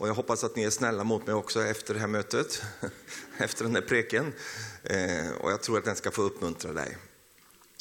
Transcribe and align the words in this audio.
Och 0.00 0.08
jag 0.08 0.14
hoppas 0.14 0.44
att 0.44 0.56
ni 0.56 0.62
är 0.62 0.70
snälla 0.70 1.04
mot 1.04 1.26
mig 1.26 1.34
också 1.34 1.64
efter 1.64 1.94
det 1.94 2.00
här 2.00 2.06
mötet, 2.06 2.62
efter 3.38 3.64
den 3.64 3.74
här 3.74 3.82
preken. 3.82 4.32
Eh, 4.82 5.30
och 5.30 5.50
jag 5.50 5.62
tror 5.62 5.78
att 5.78 5.84
den 5.84 5.96
ska 5.96 6.10
få 6.10 6.22
uppmuntra 6.22 6.72
dig. 6.72 6.96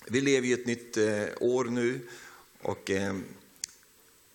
Vi 0.05 0.21
lever 0.21 0.47
i 0.47 0.53
ett 0.53 0.66
nytt 0.66 0.97
eh, 0.97 1.24
år 1.40 1.66
nu 1.66 2.00
och 2.61 2.92
eh, 2.92 3.16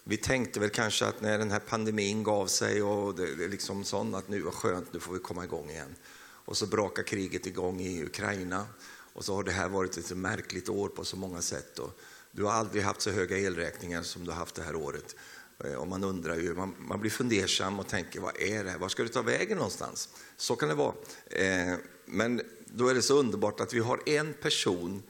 vi 0.05 0.17
tänkte 0.17 0.61
väl 0.61 0.71
kanske 0.71 1.07
att 1.07 1.21
när 1.21 1.39
den 1.39 1.51
här 1.51 1.59
pandemin 1.59 2.23
gav 2.23 2.47
sig 2.47 2.83
och 2.83 3.15
det, 3.15 3.35
det 3.35 3.45
är 3.45 3.49
liksom 3.49 3.85
sånt 3.85 4.15
att 4.15 4.29
nu 4.29 4.41
var 4.41 4.53
skönt, 4.53 4.93
nu 4.93 5.01
får 5.01 5.13
vi 5.13 5.19
komma 5.19 5.45
igång 5.45 5.71
igen. 5.71 5.95
Och 6.21 6.57
så 6.57 6.67
brakar 6.67 7.03
kriget 7.03 7.47
igång 7.47 7.81
i 7.81 8.05
Ukraina 8.05 8.67
och 9.13 9.25
så 9.25 9.35
har 9.35 9.43
det 9.43 9.53
här 9.53 9.69
varit 9.69 9.97
ett 9.97 10.17
märkligt 10.17 10.69
år 10.69 10.89
på 10.89 11.05
så 11.05 11.17
många 11.17 11.43
sätt. 11.43 11.79
Och 11.79 11.99
du 12.31 12.45
har 12.45 12.53
aldrig 12.53 12.83
haft 12.83 13.01
så 13.01 13.11
höga 13.11 13.39
elräkningar 13.39 14.03
som 14.03 14.25
du 14.25 14.31
har 14.31 14.39
haft 14.39 14.55
det 14.55 14.63
här 14.63 14.77
året. 14.77 15.17
Eh, 15.59 15.75
och 15.75 15.89
man 15.89 16.05
undrar 16.05 16.37
ju, 16.37 16.55
man, 16.55 16.75
man 16.79 17.01
blir 17.01 17.11
fundersam 17.11 17.79
och 17.79 17.89
tänker, 17.89 18.21
vad 18.21 18.41
är 18.41 18.65
det 18.65 18.71
här? 18.71 18.79
Var 18.79 18.89
ska 18.89 19.03
det 19.03 19.09
ta 19.09 19.23
vägen 19.23 19.57
någonstans? 19.57 20.09
Så 20.37 20.57
kan 20.57 20.69
det 20.69 20.75
vara. 20.75 20.95
Eh, 21.27 21.75
men 22.05 22.43
då 22.67 22.89
är 22.89 22.95
det 22.95 23.03
så 23.03 23.19
underbart 23.19 23.61
att 23.61 23.75
vi 23.75 23.81
har 23.81 24.01
en 24.07 24.35
person 24.35 25.03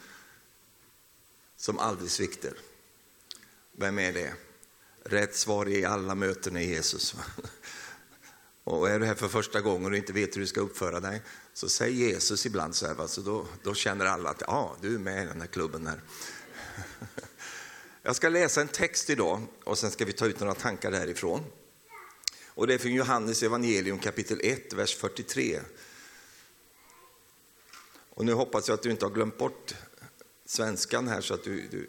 som 1.56 1.78
aldrig 1.78 2.10
sviktar. 2.10 2.52
Vem 3.73 3.98
är 3.98 4.12
det? 4.12 4.32
Rätt 5.04 5.37
svar 5.37 5.68
i 5.68 5.84
alla 5.84 6.15
möten 6.15 6.56
är 6.56 6.60
Jesus. 6.60 7.15
Och 8.65 8.90
är 8.90 8.98
du 8.98 9.06
här 9.06 9.15
för 9.15 9.29
första 9.29 9.60
gången 9.60 9.92
och 9.92 9.96
inte 9.96 10.12
vet 10.12 10.37
hur 10.37 10.40
du 10.40 10.46
ska 10.46 10.60
uppföra 10.60 11.01
dig, 11.01 11.23
så 11.52 11.68
säg 11.68 11.92
Jesus 11.92 12.46
ibland 12.46 12.74
så 12.74 12.87
här, 12.87 13.06
så 13.06 13.20
då, 13.20 13.46
då 13.62 13.74
känner 13.74 14.04
alla 14.04 14.30
att 14.30 14.42
ja, 14.46 14.76
du 14.80 14.95
är 14.95 14.98
med 14.98 15.24
i 15.24 15.26
den 15.26 15.40
här 15.40 15.48
klubben. 15.48 15.87
här. 15.87 16.01
Jag 18.06 18.16
ska 18.16 18.28
läsa 18.28 18.60
en 18.60 18.68
text 18.68 19.10
idag 19.10 19.42
och 19.64 19.78
sen 19.78 19.90
ska 19.90 20.04
vi 20.04 20.12
ta 20.12 20.26
ut 20.26 20.40
några 20.40 20.54
tankar 20.54 20.90
därifrån. 20.90 21.45
Och 22.46 22.66
det 22.66 22.74
är 22.74 22.78
från 22.78 22.92
Johannes 22.92 23.42
evangelium 23.42 23.98
kapitel 23.98 24.40
1, 24.42 24.72
vers 24.72 24.96
43. 24.96 25.60
Och 28.10 28.24
nu 28.24 28.32
hoppas 28.32 28.68
jag 28.68 28.74
att 28.74 28.82
du 28.82 28.90
inte 28.90 29.04
har 29.04 29.10
glömt 29.10 29.38
bort 29.38 29.74
svenskan 30.46 31.09
här 31.09 31.20
så 31.20 31.34
att 31.34 31.45
du, 31.45 31.68
du 31.70 31.88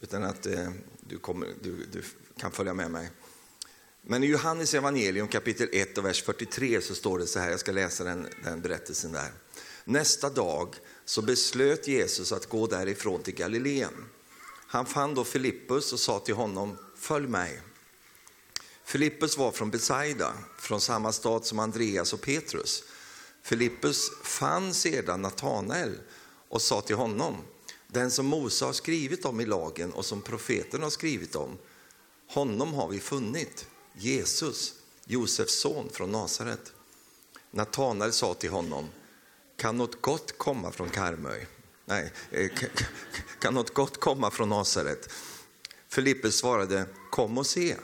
utan 0.00 0.22
att 0.22 0.46
eh, 0.46 0.70
du, 1.00 1.18
kommer, 1.18 1.48
du, 1.62 1.86
du 1.92 2.02
kan 2.36 2.52
följa 2.52 2.74
med 2.74 2.90
mig. 2.90 3.10
Men 4.02 4.24
i 4.24 4.26
Johannes 4.26 4.74
evangelium 4.74 5.28
kapitel 5.28 5.68
1 5.72 5.98
och 5.98 6.04
vers 6.04 6.22
43 6.22 6.80
så 6.80 6.94
står 6.94 7.18
det 7.18 7.26
så 7.26 7.38
här, 7.38 7.50
jag 7.50 7.60
ska 7.60 7.72
läsa 7.72 8.04
den, 8.04 8.28
den 8.44 8.60
berättelsen 8.60 9.12
där. 9.12 9.32
Nästa 9.84 10.30
dag 10.30 10.76
så 11.04 11.22
beslöt 11.22 11.88
Jesus 11.88 12.32
att 12.32 12.46
gå 12.46 12.66
därifrån 12.66 13.22
till 13.22 13.34
Galileen. 13.34 14.08
Han 14.72 14.86
fann 14.86 15.14
då 15.14 15.24
Filippus 15.24 15.92
och 15.92 16.00
sa 16.00 16.18
till 16.18 16.34
honom, 16.34 16.78
följ 16.96 17.28
mig. 17.28 17.60
Filippus 18.84 19.38
var 19.38 19.52
från 19.52 19.70
Besaida, 19.70 20.34
från 20.58 20.80
samma 20.80 21.12
stad 21.12 21.46
som 21.46 21.58
Andreas 21.58 22.12
och 22.12 22.20
Petrus. 22.20 22.84
Filippus 23.42 24.10
fann 24.22 24.74
sedan 24.74 25.22
Natanael 25.22 25.98
och 26.48 26.62
sa 26.62 26.80
till 26.80 26.96
honom, 26.96 27.36
den 27.86 28.10
som 28.10 28.26
Mose 28.26 28.64
har 28.64 28.72
skrivit 28.72 29.24
om 29.24 29.40
i 29.40 29.46
lagen 29.46 29.92
och 29.92 30.04
som 30.04 30.20
profeten 30.20 30.82
har 30.82 30.90
skrivit 30.90 31.36
om, 31.36 31.58
honom 32.28 32.74
har 32.74 32.88
vi 32.88 33.00
funnit, 33.00 33.66
Jesus, 33.92 34.74
Josefs 35.04 35.60
son 35.60 35.88
från 35.92 36.12
Nasaret. 36.12 36.72
Natanael 37.50 38.12
sa 38.12 38.34
till 38.34 38.50
honom, 38.50 38.88
kan 39.56 39.76
något 39.76 40.02
gott 40.02 40.38
komma 40.38 40.72
från 40.72 40.90
Karmöj? 40.90 41.46
Nej, 41.92 42.12
eh, 42.30 42.50
kan 43.38 43.54
något 43.54 43.74
gott 43.74 44.00
komma 44.00 44.30
från 44.30 44.48
Nasaret? 44.48 45.08
Filippus 45.88 46.36
svarade, 46.36 46.86
kom 47.10 47.38
och 47.38 47.46
se. 47.46 47.76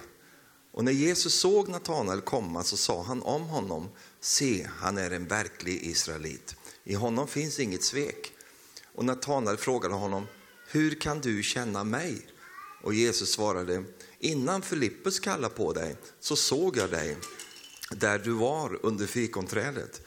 Och 0.73 0.85
när 0.85 0.93
Jesus 0.93 1.41
såg 1.41 1.69
Natanael 1.69 2.21
komma 2.21 2.65
så 2.65 2.77
sa 2.77 3.03
han 3.03 3.23
om 3.23 3.43
honom, 3.43 3.89
se, 4.21 4.69
han 4.79 4.99
är 4.99 5.11
en 5.11 5.27
verklig 5.27 5.83
israelit. 5.83 6.57
I 6.85 6.95
honom 6.95 7.29
finns 7.29 7.61
inget 7.61 7.83
svek. 7.83 8.33
Och 8.95 9.05
Natanael 9.05 9.57
frågade 9.57 9.95
honom, 9.95 10.27
hur 10.69 10.95
kan 10.95 11.21
du 11.21 11.43
känna 11.43 11.85
mig? 11.85 12.27
Och 12.83 12.95
Jesus 12.95 13.33
svarade, 13.33 13.85
innan 14.19 14.63
Filippus 14.63 15.21
kallade 15.21 15.55
på 15.55 15.73
dig 15.73 15.97
så 16.21 16.37
såg 16.37 16.77
jag 16.77 16.91
dig 16.91 17.17
där 17.91 18.19
du 18.19 18.33
var 18.33 18.79
under 18.83 19.07
fikonträdet. 19.07 20.03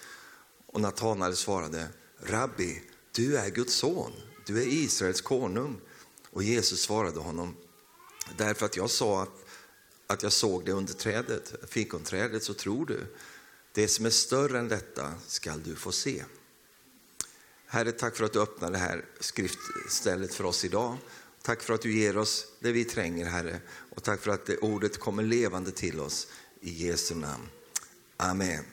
Och 0.65 0.81
Natanael 0.81 1.35
svarade, 1.35 1.87
Rabbi, 2.23 2.81
du 3.11 3.37
är 3.37 3.49
Guds 3.49 3.73
son, 3.73 4.11
du 4.45 4.61
är 4.61 4.67
Israels 4.67 5.21
konung. 5.21 5.81
Och 6.29 6.43
Jesus 6.43 6.81
svarade 6.81 7.19
honom, 7.19 7.55
därför 8.37 8.65
att 8.65 8.77
jag 8.77 8.89
sa 8.89 9.23
att, 9.23 9.45
att 10.07 10.23
jag 10.23 10.31
såg 10.31 10.65
det 10.65 10.71
under 10.71 10.93
trädet, 10.93 11.53
fikonträdet, 11.69 12.43
så 12.43 12.53
tror 12.53 12.85
du. 12.85 13.15
Det 13.73 13.87
som 13.87 14.05
är 14.05 14.09
större 14.09 14.59
än 14.59 14.67
detta 14.67 15.13
skall 15.27 15.63
du 15.63 15.75
få 15.75 15.91
se. 15.91 16.23
Herre, 17.65 17.91
tack 17.91 18.15
för 18.15 18.25
att 18.25 18.33
du 18.33 18.41
öppnar 18.41 18.71
det 18.71 18.77
här 18.77 19.05
skriftstället 19.19 20.33
för 20.33 20.43
oss 20.43 20.65
idag. 20.65 20.97
Tack 21.41 21.61
för 21.61 21.73
att 21.73 21.81
du 21.81 21.93
ger 21.93 22.17
oss 22.17 22.47
det 22.59 22.71
vi 22.71 22.85
tränger, 22.85 23.25
Herre. 23.25 23.59
Och 23.89 24.03
tack 24.03 24.21
för 24.21 24.31
att 24.31 24.45
det 24.45 24.57
ordet 24.57 24.99
kommer 24.99 25.23
levande 25.23 25.71
till 25.71 25.99
oss. 25.99 26.27
I 26.61 26.87
Jesu 26.87 27.15
namn. 27.15 27.49
Amen. 28.17 28.65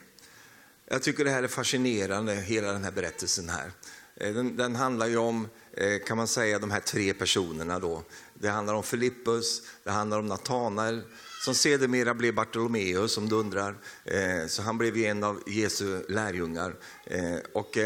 Jag 0.85 1.03
tycker 1.03 1.25
det 1.25 1.31
här 1.31 1.43
är 1.43 1.47
fascinerande, 1.47 2.35
hela 2.35 2.71
den 2.71 2.83
här 2.83 2.91
berättelsen 2.91 3.49
här. 3.49 3.71
Eh, 4.19 4.33
den, 4.33 4.57
den, 4.57 4.75
handlar 4.75 5.07
ju 5.07 5.17
om, 5.17 5.47
eh, 5.73 5.99
kan 6.05 6.17
man 6.17 6.27
säga, 6.27 6.59
de 6.59 6.71
här 6.71 6.79
tre 6.79 7.13
personerna 7.13 7.79
då. 7.79 8.03
Det 8.33 8.49
handlar 8.49 8.73
om 8.73 8.83
Filippus, 8.83 9.61
det 9.83 9.91
handlar 9.91 10.19
om 10.19 10.25
Natanael, 10.25 11.01
som 11.45 11.55
sedermera 11.55 12.13
blev 12.13 12.35
Bartolomeus, 12.35 13.17
om 13.17 13.29
du 13.29 13.35
undrar. 13.35 13.77
Eh, 14.05 14.47
så 14.47 14.61
han 14.61 14.77
blev 14.77 14.97
ju 14.97 15.05
en 15.05 15.23
av 15.23 15.43
Jesu 15.47 16.03
lärjungar. 16.09 16.75
Och 17.53 17.77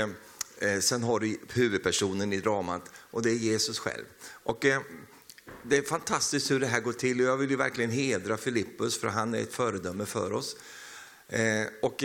sen 0.81 1.03
har 1.03 1.19
du 1.19 1.37
huvudpersonen 1.53 2.33
i 2.33 2.39
dramat 2.39 2.91
och 2.95 3.21
det 3.21 3.29
är 3.29 3.35
Jesus 3.35 3.79
själv. 3.79 4.03
Och 4.43 4.65
det 5.63 5.77
är 5.77 5.81
fantastiskt 5.81 6.51
hur 6.51 6.59
det 6.59 6.67
här 6.67 6.79
går 6.79 6.93
till 6.93 7.21
och 7.21 7.25
jag 7.27 7.37
vill 7.37 7.49
ju 7.49 7.55
verkligen 7.55 7.91
hedra 7.91 8.37
Filippus 8.37 8.99
för 8.99 9.07
han 9.07 9.33
är 9.33 9.41
ett 9.41 9.53
föredöme 9.53 10.05
för 10.05 10.33
oss. 10.33 10.55
Och 11.81 12.03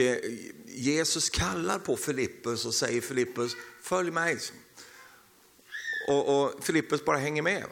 Jesus 0.66 1.30
kallar 1.30 1.78
på 1.78 1.96
Filippus 1.96 2.66
och 2.66 2.74
säger 2.74 3.00
Filippus, 3.00 3.56
följ 3.88 4.10
mig. 4.10 4.38
Och, 6.08 6.42
och 6.42 6.64
Filippus 6.64 7.04
bara 7.04 7.16
hänger 7.16 7.42
med. 7.42 7.64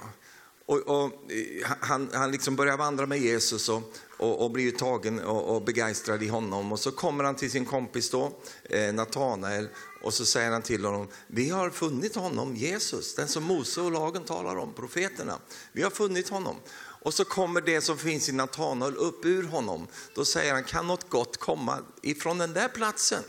Och, 0.66 0.78
och, 0.78 1.32
eh, 1.32 1.66
han, 1.80 2.10
han 2.14 2.30
liksom 2.30 2.56
börjar 2.56 2.76
vandra 2.76 3.06
med 3.06 3.18
Jesus 3.18 3.68
och, 3.68 3.82
och, 4.16 4.44
och 4.44 4.50
blir 4.50 4.72
tagen 4.72 5.20
och, 5.20 5.56
och 5.56 5.62
begeistrad 5.62 6.22
i 6.22 6.28
honom. 6.28 6.72
Och 6.72 6.80
så 6.80 6.90
kommer 6.90 7.24
han 7.24 7.34
till 7.34 7.50
sin 7.50 7.64
kompis 7.64 8.10
då, 8.10 8.32
eh, 8.64 8.94
Natanael, 8.94 9.68
och 10.02 10.14
så 10.14 10.24
säger 10.24 10.50
han 10.50 10.62
till 10.62 10.84
honom, 10.84 11.08
vi 11.26 11.50
har 11.50 11.70
funnit 11.70 12.14
honom, 12.14 12.56
Jesus, 12.56 13.14
den 13.14 13.28
som 13.28 13.44
Mose 13.44 13.80
och 13.80 13.92
lagen 13.92 14.24
talar 14.24 14.56
om, 14.56 14.72
profeterna. 14.72 15.38
Vi 15.72 15.82
har 15.82 15.90
funnit 15.90 16.28
honom. 16.28 16.56
Och 16.78 17.14
så 17.14 17.24
kommer 17.24 17.60
det 17.60 17.80
som 17.80 17.98
finns 17.98 18.28
i 18.28 18.32
Natanael 18.32 18.96
upp 18.96 19.24
ur 19.24 19.42
honom. 19.42 19.86
Då 20.14 20.24
säger 20.24 20.52
han, 20.52 20.64
kan 20.64 20.86
något 20.86 21.08
gott 21.08 21.36
komma 21.36 21.78
ifrån 22.02 22.38
den 22.38 22.52
där 22.52 22.68
platsen? 22.68 23.22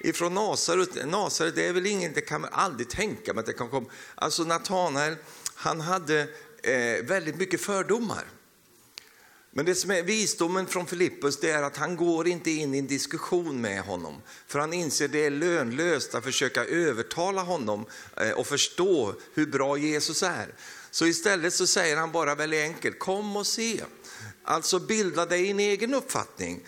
Ifrån 0.00 0.34
Nasaret, 0.34 1.06
Nasaret 1.06 1.54
det 1.54 1.66
är 1.66 1.72
väl 1.72 1.86
ingen, 1.86 2.12
det 2.12 2.20
kan 2.20 2.40
man 2.40 2.50
aldrig 2.52 2.88
tänka 2.88 3.34
mig 3.34 3.40
att 3.40 3.46
det 3.46 3.52
kan 3.52 3.70
komma. 3.70 3.86
Alltså 4.14 4.44
Natanael, 4.44 5.16
han 5.54 5.80
hade 5.80 6.20
eh, 6.62 7.04
väldigt 7.04 7.36
mycket 7.36 7.60
fördomar. 7.60 8.24
Men 9.56 9.66
det 9.66 9.74
som 9.74 9.90
är 9.90 10.02
visdomen 10.02 10.66
från 10.66 10.86
Filippus 10.86 11.40
det 11.40 11.50
är 11.50 11.62
att 11.62 11.76
han 11.76 11.96
går 11.96 12.28
inte 12.28 12.50
in 12.50 12.74
i 12.74 12.78
en 12.78 12.86
diskussion 12.86 13.60
med 13.60 13.82
honom. 13.82 14.22
För 14.46 14.58
han 14.58 14.72
inser 14.72 15.08
det 15.08 15.26
är 15.26 15.30
lönlöst 15.30 16.14
att 16.14 16.24
försöka 16.24 16.64
övertala 16.64 17.42
honom 17.42 17.86
eh, 18.16 18.30
och 18.30 18.46
förstå 18.46 19.14
hur 19.34 19.46
bra 19.46 19.78
Jesus 19.78 20.22
är. 20.22 20.54
Så 20.90 21.06
istället 21.06 21.54
så 21.54 21.66
säger 21.66 21.96
han 21.96 22.12
bara 22.12 22.34
väldigt 22.34 22.62
enkelt, 22.62 22.98
kom 22.98 23.36
och 23.36 23.46
se. 23.46 23.80
Alltså 24.42 24.78
bilda 24.78 25.26
dig 25.26 25.50
en 25.50 25.60
egen 25.60 25.94
uppfattning. 25.94 26.60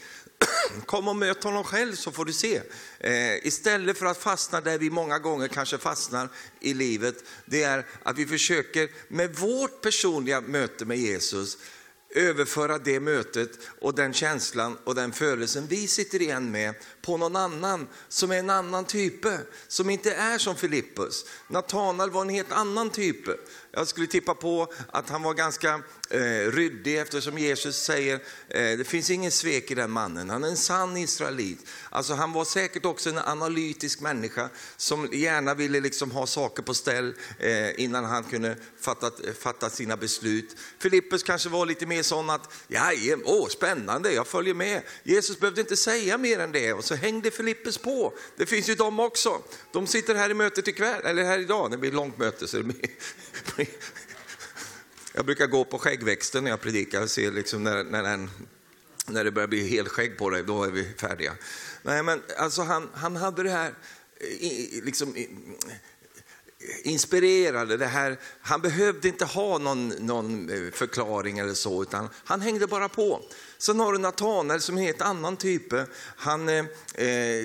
Kom 0.87 1.09
och 1.09 1.17
möt 1.17 1.45
honom 1.45 1.65
själv 1.65 1.95
så 1.95 2.11
får 2.11 2.25
du 2.25 2.33
se. 2.33 2.63
Eh, 2.99 3.47
istället 3.47 3.99
för 3.99 4.07
att 4.07 4.19
fastna 4.19 4.61
där 4.61 4.79
vi 4.79 4.91
många 4.91 5.19
gånger 5.19 5.49
kanske 5.49 5.79
fastnar 5.79 6.29
i 6.61 6.75
livet, 6.75 7.25
det 7.45 7.63
är 7.63 7.87
att 8.03 8.19
vi 8.19 8.27
försöker 8.27 8.89
med 9.09 9.37
vårt 9.37 9.81
personliga 9.81 10.41
möte 10.41 10.85
med 10.85 10.99
Jesus 10.99 11.59
överföra 12.11 12.79
det 12.79 13.01
mötet 13.01 13.51
och 13.81 13.95
den 13.95 14.13
känslan 14.13 14.79
och 14.85 14.95
den 14.95 15.13
födelsen 15.13 15.67
vi 15.67 15.87
sitter 15.87 16.23
igen 16.23 16.51
med 16.51 16.75
på 17.03 17.17
någon 17.17 17.37
annan 17.37 17.89
som 18.09 18.31
är 18.31 18.39
en 18.39 18.51
annan 18.51 18.85
typ, 18.85 19.27
som 19.69 19.91
inte 19.91 20.13
är 20.15 20.39
som 20.39 20.57
Filippus. 20.57 21.25
Natanael 21.49 22.11
var 22.11 22.23
en 22.23 22.29
helt 22.29 22.53
annan 22.53 22.91
typ. 22.91 23.25
Jag 23.73 23.89
skulle 23.89 24.07
tippa 24.07 24.35
på 24.35 24.73
att 24.89 25.09
han 25.09 25.23
var 25.23 25.35
ganska 25.35 25.83
eh, 26.11 26.53
ryddig 26.53 26.99
eftersom 26.99 27.39
Jesus 27.39 27.77
säger 27.77 28.15
eh, 28.49 28.79
det 28.79 28.89
finns 28.89 29.11
ingen 29.11 29.31
svek 29.31 29.71
i 29.71 29.75
den 29.75 29.91
mannen, 29.91 30.31
han 30.31 30.45
är 30.45 30.49
en 30.49 30.57
sann 30.57 30.97
israelit. 30.97 31.67
Alltså 31.91 32.15
han 32.15 32.33
var 32.33 32.45
säkert 32.45 32.85
också 32.85 33.11
en 33.11 33.19
analytisk 33.19 34.01
människa 34.01 34.49
som 34.77 35.09
gärna 35.13 35.55
ville 35.55 35.81
liksom 35.81 36.11
ha 36.11 36.27
saker 36.27 36.63
på 36.63 36.75
ställ 36.75 37.15
eh, 37.39 37.81
innan 37.81 38.05
han 38.05 38.25
kunde 38.25 38.57
fatta, 38.81 39.11
fatta 39.41 39.71
sina 39.71 39.97
beslut. 39.97 40.57
Filippus 40.79 41.23
kanske 41.23 41.49
var 41.49 41.67
lite 41.67 41.87
mer 41.87 42.03
sån 42.03 42.31
att, 42.31 42.53
ja, 42.69 42.93
åh, 43.25 43.49
spännande, 43.49 44.13
jag 44.13 44.27
följer 44.27 44.55
med. 44.55 44.83
Jesus 45.03 45.41
behövde 45.41 45.61
inte 45.61 45.77
säga 45.77 46.19
mer 46.19 46.39
än 46.39 46.53
det 46.53 46.73
och 46.73 46.85
så 46.85 46.95
hängde 46.95 47.31
Filippus 47.31 47.79
på. 47.79 48.13
Det 48.37 48.47
finns 48.47 48.69
ju 48.69 48.75
de 48.75 49.01
också. 49.01 49.43
De 49.73 49.87
sitter 49.87 50.15
här 50.15 50.31
i 50.31 50.35
mötet 50.35 50.69
ikväll, 50.69 51.05
eller 51.05 51.25
här 51.25 51.39
idag, 51.39 51.71
det 51.71 51.77
blir 51.77 51.91
ett 51.91 51.97
långt 51.97 52.19
möte. 52.19 52.49
Så 52.49 52.57
det 52.57 52.63
blir... 52.63 52.91
Jag 55.13 55.27
brukar 55.27 55.47
gå 55.47 55.65
på 55.65 55.79
skäggväxten 55.79 56.45
när 56.45 56.51
jag 56.51 56.61
predikar 56.61 57.03
och 57.03 57.11
se 57.11 57.31
liksom 57.31 57.65
när, 57.65 57.85
när, 57.85 58.03
den, 58.03 58.31
när 59.07 59.25
det 59.25 59.31
börjar 59.31 59.49
bli 59.49 59.69
helskägg 59.69 60.19
på 60.19 60.31
dig, 60.31 60.43
då 60.43 60.65
är 60.65 60.71
vi 60.71 60.85
färdiga. 60.85 61.35
Nej, 61.83 62.03
men 62.03 62.23
alltså 62.39 62.63
han, 62.63 62.89
han 62.95 63.17
hade 63.17 63.43
det 63.43 63.51
här, 63.51 63.75
liksom, 64.83 65.15
inspirerade. 66.83 67.77
Det 67.77 67.87
här, 67.87 68.19
han 68.41 68.61
behövde 68.61 69.09
inte 69.09 69.25
ha 69.25 69.59
någon, 69.59 69.89
någon 69.89 70.51
eh, 70.51 70.73
förklaring 70.73 71.39
eller 71.39 71.55
så, 71.55 71.83
utan 71.83 72.09
han 72.25 72.41
hängde 72.41 72.67
bara 72.67 72.89
på. 72.89 73.23
Sen 73.59 73.81
har 73.81 73.93
du 73.93 73.99
Natanael 73.99 74.61
som 74.61 74.79
är 74.79 74.83
helt 74.83 75.03
annan 75.03 75.37
typ. 75.37 75.73
Eh, 75.73 75.85
han 76.17 76.49
eh, 76.49 76.65
eh, 76.95 77.45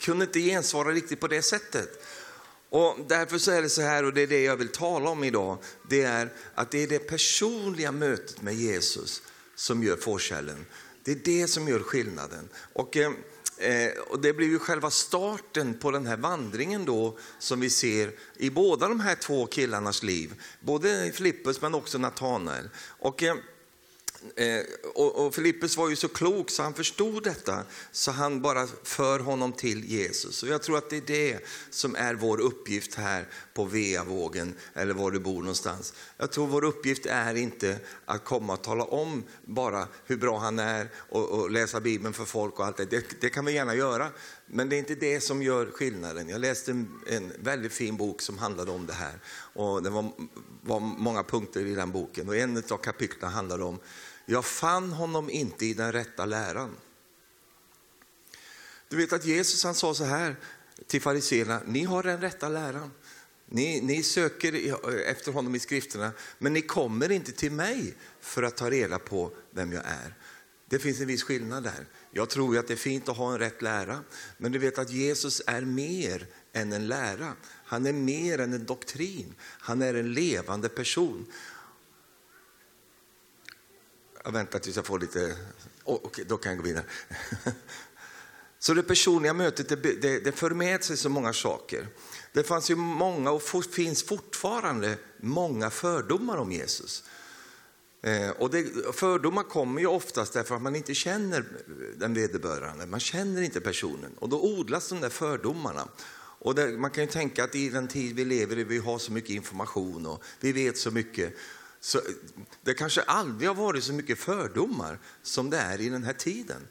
kunde 0.00 0.24
inte 0.24 0.40
gensvara 0.40 0.88
riktigt 0.92 1.20
på 1.20 1.28
det 1.28 1.42
sättet. 1.42 2.04
Och 2.72 2.96
därför 3.08 3.38
så 3.38 3.50
är 3.50 3.62
det 3.62 3.68
så 3.68 3.82
här, 3.82 4.04
och 4.04 4.12
det 4.12 4.22
är 4.22 4.26
det 4.26 4.42
jag 4.42 4.56
vill 4.56 4.68
tala 4.68 5.10
om 5.10 5.24
idag, 5.24 5.58
det 5.88 6.02
är 6.02 6.32
att 6.54 6.70
det 6.70 6.82
är 6.82 6.86
det 6.86 6.98
personliga 6.98 7.92
mötet 7.92 8.42
med 8.42 8.54
Jesus 8.54 9.22
som 9.54 9.82
gör 9.82 9.96
forskällen. 9.96 10.66
Det 11.04 11.12
är 11.12 11.16
det 11.24 11.48
som 11.48 11.68
gör 11.68 11.80
skillnaden. 11.80 12.48
Och, 12.72 12.96
eh, 12.96 13.12
eh, 13.56 13.92
och 14.08 14.20
det 14.20 14.32
blir 14.32 14.46
ju 14.46 14.58
själva 14.58 14.90
starten 14.90 15.78
på 15.78 15.90
den 15.90 16.06
här 16.06 16.16
vandringen 16.16 16.84
då 16.84 17.18
som 17.38 17.60
vi 17.60 17.70
ser 17.70 18.12
i 18.36 18.50
båda 18.50 18.88
de 18.88 19.00
här 19.00 19.14
två 19.14 19.46
killarnas 19.46 20.02
liv. 20.02 20.34
Både 20.60 21.12
Filippus 21.14 21.60
men 21.60 21.74
också 21.74 21.98
Natanael. 21.98 22.68
Och, 22.76 23.22
Eh, 23.22 23.34
Eh, 24.36 24.60
och, 24.94 25.26
och 25.26 25.34
Filippus 25.34 25.76
var 25.76 25.88
ju 25.88 25.96
så 25.96 26.08
klok 26.08 26.50
så 26.50 26.62
han 26.62 26.74
förstod 26.74 27.22
detta, 27.22 27.64
så 27.92 28.10
han 28.10 28.42
bara 28.42 28.66
för 28.82 29.18
honom 29.18 29.52
till 29.52 29.84
Jesus. 29.84 30.42
Och 30.42 30.48
jag 30.48 30.62
tror 30.62 30.78
att 30.78 30.90
det 30.90 30.96
är 30.96 31.06
det 31.06 31.38
som 31.70 31.96
är 31.96 32.14
vår 32.14 32.40
uppgift 32.40 32.94
här 32.94 33.28
på 33.54 33.64
Veavågen, 33.64 34.54
eller 34.74 34.94
var 34.94 35.10
du 35.10 35.18
bor 35.18 35.38
någonstans. 35.38 35.94
Jag 36.16 36.32
tror 36.32 36.46
vår 36.46 36.64
uppgift 36.64 37.06
är 37.06 37.34
inte 37.34 37.78
att 38.04 38.24
komma 38.24 38.52
och 38.52 38.62
tala 38.62 38.84
om 38.84 39.24
bara 39.44 39.88
hur 40.06 40.16
bra 40.16 40.38
han 40.38 40.58
är 40.58 40.88
och, 40.96 41.30
och 41.30 41.50
läsa 41.50 41.80
Bibeln 41.80 42.14
för 42.14 42.24
folk 42.24 42.58
och 42.58 42.66
allt 42.66 42.76
det. 42.76 42.84
det. 42.84 43.20
det. 43.20 43.30
kan 43.30 43.44
vi 43.44 43.52
gärna 43.52 43.74
göra, 43.74 44.08
men 44.46 44.68
det 44.68 44.76
är 44.76 44.78
inte 44.78 44.94
det 44.94 45.20
som 45.20 45.42
gör 45.42 45.66
skillnaden. 45.66 46.28
Jag 46.28 46.40
läste 46.40 46.70
en, 46.70 46.88
en 47.06 47.32
väldigt 47.38 47.72
fin 47.72 47.96
bok 47.96 48.22
som 48.22 48.38
handlade 48.38 48.70
om 48.70 48.86
det 48.86 48.92
här. 48.92 49.20
Och 49.54 49.82
det 49.82 49.90
var, 49.90 50.12
var 50.62 50.80
många 50.80 51.22
punkter 51.22 51.66
i 51.66 51.74
den 51.74 51.92
boken 51.92 52.28
och 52.28 52.36
en 52.36 52.62
av 52.70 52.76
kapitlen 52.76 53.30
handlade 53.30 53.64
om 53.64 53.78
jag 54.26 54.44
fann 54.44 54.92
honom 54.92 55.30
inte 55.30 55.66
i 55.66 55.74
den 55.74 55.92
rätta 55.92 56.24
läran. 56.24 56.76
Du 58.88 58.96
vet 58.96 59.12
att 59.12 59.24
Jesus 59.24 59.64
han 59.64 59.74
sa 59.74 59.94
så 59.94 60.04
här 60.04 60.36
till 60.86 61.00
fariseerna, 61.02 61.60
ni 61.66 61.84
har 61.84 62.02
den 62.02 62.20
rätta 62.20 62.48
läran. 62.48 62.90
Ni, 63.46 63.80
ni 63.80 64.02
söker 64.02 64.52
efter 65.10 65.32
honom 65.32 65.54
i 65.54 65.58
skrifterna, 65.58 66.12
men 66.38 66.52
ni 66.52 66.62
kommer 66.62 67.12
inte 67.12 67.32
till 67.32 67.52
mig 67.52 67.94
för 68.20 68.42
att 68.42 68.56
ta 68.56 68.70
reda 68.70 68.98
på 68.98 69.32
vem 69.50 69.72
jag 69.72 69.84
är. 69.84 70.14
Det 70.68 70.78
finns 70.78 71.00
en 71.00 71.06
viss 71.06 71.22
skillnad 71.22 71.62
där. 71.62 71.86
Jag 72.10 72.28
tror 72.28 72.58
att 72.58 72.68
det 72.68 72.74
är 72.74 72.76
fint 72.76 73.08
att 73.08 73.16
ha 73.16 73.32
en 73.32 73.38
rätt 73.38 73.62
lära, 73.62 74.00
men 74.38 74.52
du 74.52 74.58
vet 74.58 74.78
att 74.78 74.90
Jesus 74.90 75.42
är 75.46 75.60
mer 75.60 76.26
än 76.52 76.72
en 76.72 76.86
lära. 76.86 77.32
Han 77.64 77.86
är 77.86 77.92
mer 77.92 78.38
än 78.38 78.52
en 78.52 78.64
doktrin. 78.64 79.34
Han 79.40 79.82
är 79.82 79.94
en 79.94 80.12
levande 80.12 80.68
person. 80.68 81.26
Jag 84.24 84.32
väntar 84.32 84.58
tills 84.58 84.76
jag 84.76 84.86
får 84.86 84.98
lite... 84.98 85.36
Oh, 85.84 85.94
Okej, 85.94 86.06
okay, 86.06 86.24
då 86.24 86.36
kan 86.36 86.52
jag 86.52 86.58
gå 86.58 86.64
vidare. 86.64 86.84
Så 88.58 88.74
det 88.74 88.82
personliga 88.82 89.32
mötet 89.32 89.68
det, 89.68 89.76
det, 89.76 90.24
det 90.24 90.32
för 90.32 90.50
med 90.50 90.84
sig 90.84 90.96
så 90.96 91.08
många 91.08 91.32
saker. 91.32 91.86
Det 92.32 92.42
fanns 92.42 92.70
ju 92.70 92.76
många 92.76 93.30
och 93.30 93.42
finns 93.72 94.02
fortfarande 94.02 94.96
många 95.20 95.70
fördomar 95.70 96.36
om 96.36 96.52
Jesus. 96.52 97.04
Eh, 98.02 98.30
och 98.30 98.50
det, 98.50 98.94
fördomar 98.94 99.42
kommer 99.42 99.80
ju 99.80 99.86
oftast 99.86 100.32
därför 100.32 100.56
att 100.56 100.62
man 100.62 100.76
inte 100.76 100.94
känner 100.94 101.44
den 101.96 102.14
vederbörande, 102.14 102.86
man 102.86 103.00
känner 103.00 103.42
inte 103.42 103.60
personen. 103.60 104.12
Och 104.18 104.28
då 104.28 104.42
odlas 104.42 104.88
de 104.88 105.00
där 105.00 105.08
fördomarna. 105.08 105.88
Och 106.44 106.54
det, 106.54 106.68
man 106.68 106.90
kan 106.90 107.04
ju 107.04 107.10
tänka 107.10 107.44
att 107.44 107.54
i 107.54 107.68
den 107.68 107.88
tid 107.88 108.16
vi 108.16 108.24
lever 108.24 108.58
i, 108.58 108.64
vi 108.64 108.78
har 108.78 108.98
så 108.98 109.12
mycket 109.12 109.30
information 109.30 110.06
och 110.06 110.22
vi 110.40 110.52
vet 110.52 110.78
så 110.78 110.90
mycket. 110.90 111.34
Så 111.84 111.98
eh, 111.98 112.04
det 112.62 112.74
kanske 112.74 113.02
aldrig 113.02 113.48
har 113.48 113.54
varit 113.54 113.84
så 113.84 113.92
mycket 113.92 114.18
fördomar 114.18 114.98
som 115.22 115.50
det 115.50 115.58
är 115.58 115.80
i 115.80 115.88
den 115.88 116.04
här 116.04 116.12
tiden. 116.12 116.68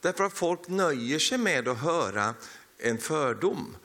Därför 0.00 0.24
att 0.24 0.32
folk 0.32 0.68
nöjer 0.68 1.18
sig 1.18 1.38
med 1.38 1.68
att 1.68 1.78
höra 1.78 2.34
en 2.78 2.98
fördom. 2.98 3.76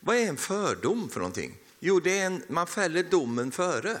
Vad 0.00 0.16
är 0.16 0.28
en 0.28 0.36
fördom 0.36 1.08
för 1.08 1.20
någonting? 1.20 1.58
Jo, 1.80 2.00
det 2.00 2.18
är 2.18 2.26
en, 2.26 2.42
man 2.48 2.66
fäller 2.66 3.02
domen 3.02 3.52
före. 3.52 4.00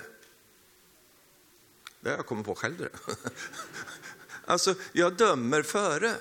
Det 2.00 2.10
har 2.10 2.16
jag 2.16 2.26
kommit 2.26 2.46
på 2.46 2.54
själv. 2.54 2.88
Alltså, 4.46 4.74
jag 4.92 5.16
dömer 5.16 5.62
före. 5.62 6.14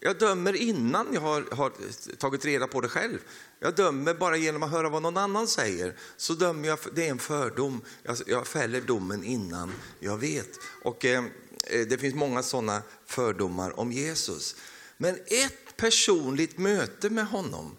Jag 0.00 0.18
dömer 0.18 0.56
innan 0.56 1.06
jag 1.12 1.20
har, 1.20 1.56
har, 1.56 1.72
tagit 2.16 2.44
reda 2.44 2.66
på 2.66 2.80
det 2.80 2.88
själv. 2.88 3.18
Jag 3.60 3.74
dömer 3.74 4.14
bara 4.14 4.36
genom 4.36 4.62
att 4.62 4.70
höra 4.70 4.88
vad 4.88 5.02
någon 5.02 5.16
annan 5.16 5.48
säger. 5.48 5.96
Så 6.16 6.34
dömer 6.34 6.68
jag, 6.68 6.78
det 6.92 7.06
är 7.06 7.10
en 7.10 7.18
fördom. 7.18 7.80
Jag, 8.02 8.16
jag 8.26 8.46
fäller 8.46 8.80
domen 8.80 9.24
innan 9.24 9.72
jag 9.98 10.16
vet. 10.16 10.50
Och 10.82 11.04
eh, 11.04 11.24
eh 11.64 11.86
Det 11.86 11.98
finns 11.98 12.14
många 12.14 12.42
sådana 12.42 12.82
fördomar 13.06 13.80
om 13.80 13.92
Jesus. 13.92 14.56
Men 14.96 15.14
ett 15.14 15.76
personligt 15.76 16.58
möte 16.58 17.10
med 17.10 17.26
honom 17.26 17.76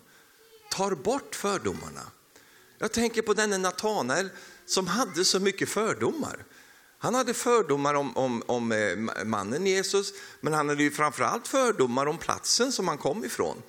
tar 0.71 0.91
bort 0.91 1.35
fördomarna. 1.35 2.11
Jag 2.77 2.91
tänker 2.91 3.21
på 3.21 3.33
denne 3.33 3.57
Natanael 3.57 4.29
som 4.65 4.87
hade 4.87 5.25
så 5.25 5.39
mycket 5.39 5.69
fördomar. 5.69 6.45
Han 7.01 7.15
hade 7.15 7.33
fördomar 7.33 7.93
om, 7.93 8.17
om, 8.17 8.43
om 8.45 8.71
eh, 8.71 9.25
mannen 9.25 9.65
Jesus, 9.65 10.13
men 10.41 10.53
han 10.53 10.69
hade 10.69 10.83
ju 10.83 10.91
framförallt 10.91 11.47
fördomar 11.47 12.05
om 12.05 12.17
platsen 12.17 12.71
som 12.71 12.87
han 12.87 12.97
kom 12.97 13.25
ifrån. 13.25 13.61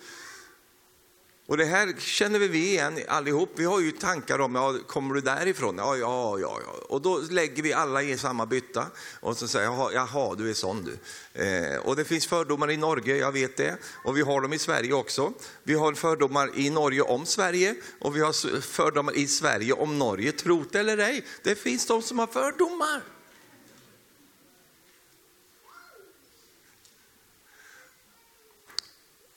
Och 1.51 1.57
det 1.57 1.65
här 1.65 1.95
känner 1.99 2.39
vi 2.39 2.69
igen 2.69 2.99
allihop. 3.09 3.51
Vi 3.55 3.65
har 3.65 3.81
ju 3.81 3.93
tankar 3.93 4.39
om, 4.39 4.55
ja, 4.55 4.75
kommer 4.87 5.15
du 5.15 5.21
därifrån? 5.21 5.75
Ja, 5.79 5.97
ja, 5.97 6.39
ja, 6.39 6.59
ja. 6.67 6.73
Och 6.89 7.03
då 7.03 7.19
lägger 7.19 7.63
vi 7.63 7.73
alla 7.73 8.03
i 8.03 8.19
samma 8.19 8.47
bytta 8.47 8.87
och 9.21 9.37
så 9.37 9.49
säger 9.49 9.67
jag, 9.67 9.93
jaha, 9.95 10.35
du 10.35 10.51
är 10.51 10.55
sån 10.55 10.85
du. 10.85 10.99
Eh, 11.45 11.79
och 11.79 11.97
det 11.97 12.05
finns 12.05 12.27
fördomar 12.27 12.71
i 12.71 12.77
Norge, 12.77 13.17
jag 13.17 13.33
vet 13.33 13.57
det. 13.57 13.77
Och 14.05 14.17
vi 14.17 14.23
har 14.23 14.41
dem 14.41 14.53
i 14.53 14.59
Sverige 14.59 14.93
också. 14.93 15.33
Vi 15.63 15.75
har 15.75 15.93
fördomar 15.93 16.51
i 16.55 16.71
Norge 16.71 17.03
om 17.03 17.27
Sverige 17.27 17.75
och 18.01 18.17
vi 18.17 18.21
har 18.21 18.61
fördomar 18.61 19.17
i 19.17 19.27
Sverige 19.27 19.73
om 19.73 19.99
Norge. 19.99 20.33
Tro 20.33 20.65
det 20.71 20.81
eller 20.81 20.99
ej, 20.99 21.25
det 21.43 21.55
finns 21.55 21.87
de 21.87 22.03
som 22.03 22.19
har 22.19 22.27
fördomar. 22.27 23.03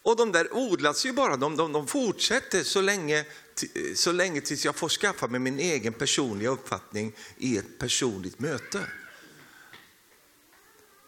Och 0.04 0.16
de 0.16 0.32
där 0.32 0.48
odlas 0.52 1.06
ju 1.06 1.14
bara, 1.14 1.38
de, 1.38 1.56
de, 1.56 1.74
de 1.74 1.88
fortsätter 1.88 2.64
så 2.64 2.82
länge, 2.82 3.20
eh, 3.20 3.94
så 3.96 4.12
länge 4.12 4.42
tills 4.42 4.66
jag 4.66 4.76
får 4.76 4.90
skaffa 4.90 5.28
mig 5.28 5.40
min 5.40 5.60
egen 5.60 5.94
personliga 5.94 6.50
uppfattning 6.50 7.16
i 7.38 7.58
ett 7.58 7.80
personligt 7.80 8.40
möte. 8.40 8.80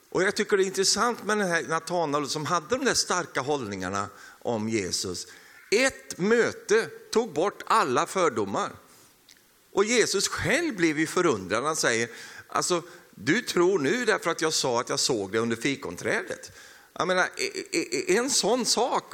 Och 0.09 0.23
jag 0.23 0.35
tycker 0.35 0.57
det 0.57 0.63
är 0.63 0.65
intressant 0.65 1.25
med 1.25 1.37
den 1.37 1.47
här 1.47 1.63
Natanael 1.63 2.29
som 2.29 2.45
hade 2.45 2.67
de 2.69 2.85
där 2.85 2.93
starka 2.93 3.41
hållningarna 3.41 4.07
om 4.41 4.69
Jesus. 4.69 5.27
Ett 5.71 6.17
möte 6.17 6.89
tog 7.11 7.33
bort 7.33 7.63
alla 7.65 8.05
fördomar. 8.05 8.71
Och 9.71 9.85
Jesus 9.85 10.27
själv 10.27 10.75
blev 10.75 10.99
ju 10.99 11.07
förundrad. 11.07 11.63
Han 11.63 11.75
säger, 11.75 12.09
alltså 12.47 12.83
du 13.15 13.41
tror 13.41 13.79
nu 13.79 14.05
därför 14.05 14.31
att 14.31 14.41
jag 14.41 14.53
sa 14.53 14.79
att 14.79 14.89
jag 14.89 14.99
såg 14.99 15.31
det 15.31 15.39
under 15.39 15.55
fikonträdet. 15.55 16.51
Jag 16.97 17.07
menar, 17.07 17.29
en 18.07 18.29
sån 18.29 18.65
sak. 18.65 19.13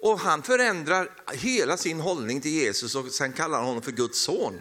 Och 0.00 0.20
han 0.20 0.42
förändrar 0.42 1.10
hela 1.34 1.76
sin 1.76 2.00
hållning 2.00 2.40
till 2.40 2.50
Jesus 2.50 2.94
och 2.94 3.12
sen 3.12 3.32
kallar 3.32 3.58
han 3.58 3.66
honom 3.66 3.82
för 3.82 3.92
Guds 3.92 4.18
son. 4.18 4.60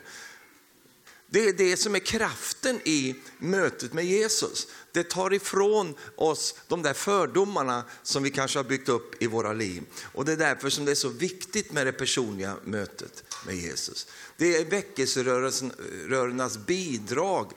Det 1.29 1.47
är 1.49 1.53
det 1.53 1.77
som 1.77 1.95
är 1.95 1.99
kraften 1.99 2.79
i 2.83 3.15
mötet 3.37 3.93
med 3.93 4.05
Jesus. 4.05 4.67
Det 4.91 5.03
tar 5.03 5.33
ifrån 5.33 5.95
oss 6.15 6.55
de 6.67 6.81
där 6.81 6.93
fördomarna 6.93 7.83
som 8.03 8.23
vi 8.23 8.29
kanske 8.29 8.59
har 8.59 8.63
byggt 8.63 8.89
upp 8.89 9.23
i 9.23 9.27
våra 9.27 9.53
liv. 9.53 9.83
Och 10.13 10.25
det 10.25 10.31
är 10.31 10.37
därför 10.37 10.69
som 10.69 10.85
det 10.85 10.91
är 10.91 10.95
så 10.95 11.09
viktigt 11.09 11.71
med 11.71 11.87
det 11.87 11.91
personliga 11.91 12.55
mötet 12.63 13.23
med 13.45 13.55
Jesus. 13.55 14.07
Det 14.37 14.55
är 14.57 14.65
väckelserörelsernas 14.65 16.57
bidrag 16.57 17.51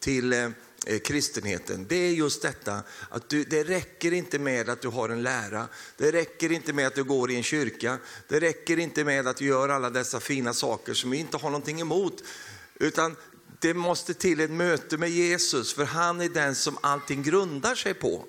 till 0.00 0.32
eh, 0.32 0.50
Eh, 0.86 0.98
kristenheten, 0.98 1.86
det 1.88 1.96
är 1.96 2.10
just 2.10 2.42
detta 2.42 2.82
att 3.10 3.28
du, 3.28 3.44
det 3.44 3.64
räcker 3.64 4.12
inte 4.12 4.38
med 4.38 4.68
att 4.68 4.82
du 4.82 4.88
har 4.88 5.08
en 5.08 5.22
lära, 5.22 5.68
det 5.96 6.12
räcker 6.12 6.52
inte 6.52 6.72
med 6.72 6.86
att 6.86 6.94
du 6.94 7.04
går 7.04 7.30
i 7.30 7.36
en 7.36 7.42
kyrka, 7.42 7.98
det 8.28 8.40
räcker 8.40 8.78
inte 8.78 9.04
med 9.04 9.26
att 9.26 9.36
du 9.36 9.44
gör 9.44 9.68
alla 9.68 9.90
dessa 9.90 10.20
fina 10.20 10.54
saker 10.54 10.94
som 10.94 11.10
vi 11.10 11.16
inte 11.16 11.36
har 11.36 11.50
någonting 11.50 11.80
emot, 11.80 12.22
utan 12.74 13.16
det 13.60 13.74
måste 13.74 14.14
till 14.14 14.40
ett 14.40 14.50
möte 14.50 14.98
med 14.98 15.10
Jesus, 15.10 15.74
för 15.74 15.84
han 15.84 16.20
är 16.20 16.28
den 16.28 16.54
som 16.54 16.78
allting 16.80 17.22
grundar 17.22 17.74
sig 17.74 17.94
på. 17.94 18.24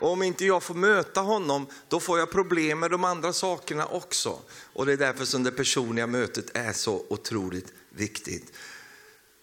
Och 0.00 0.12
om 0.12 0.22
inte 0.22 0.44
jag 0.44 0.62
får 0.62 0.74
möta 0.74 1.20
honom, 1.20 1.66
då 1.88 2.00
får 2.00 2.18
jag 2.18 2.30
problem 2.30 2.78
med 2.78 2.90
de 2.90 3.04
andra 3.04 3.32
sakerna 3.32 3.86
också. 3.86 4.38
Och 4.72 4.86
det 4.86 4.92
är 4.92 4.96
därför 4.96 5.24
som 5.24 5.42
det 5.42 5.50
personliga 5.50 6.06
mötet 6.06 6.56
är 6.56 6.72
så 6.72 7.04
otroligt 7.08 7.72
viktigt. 7.90 8.52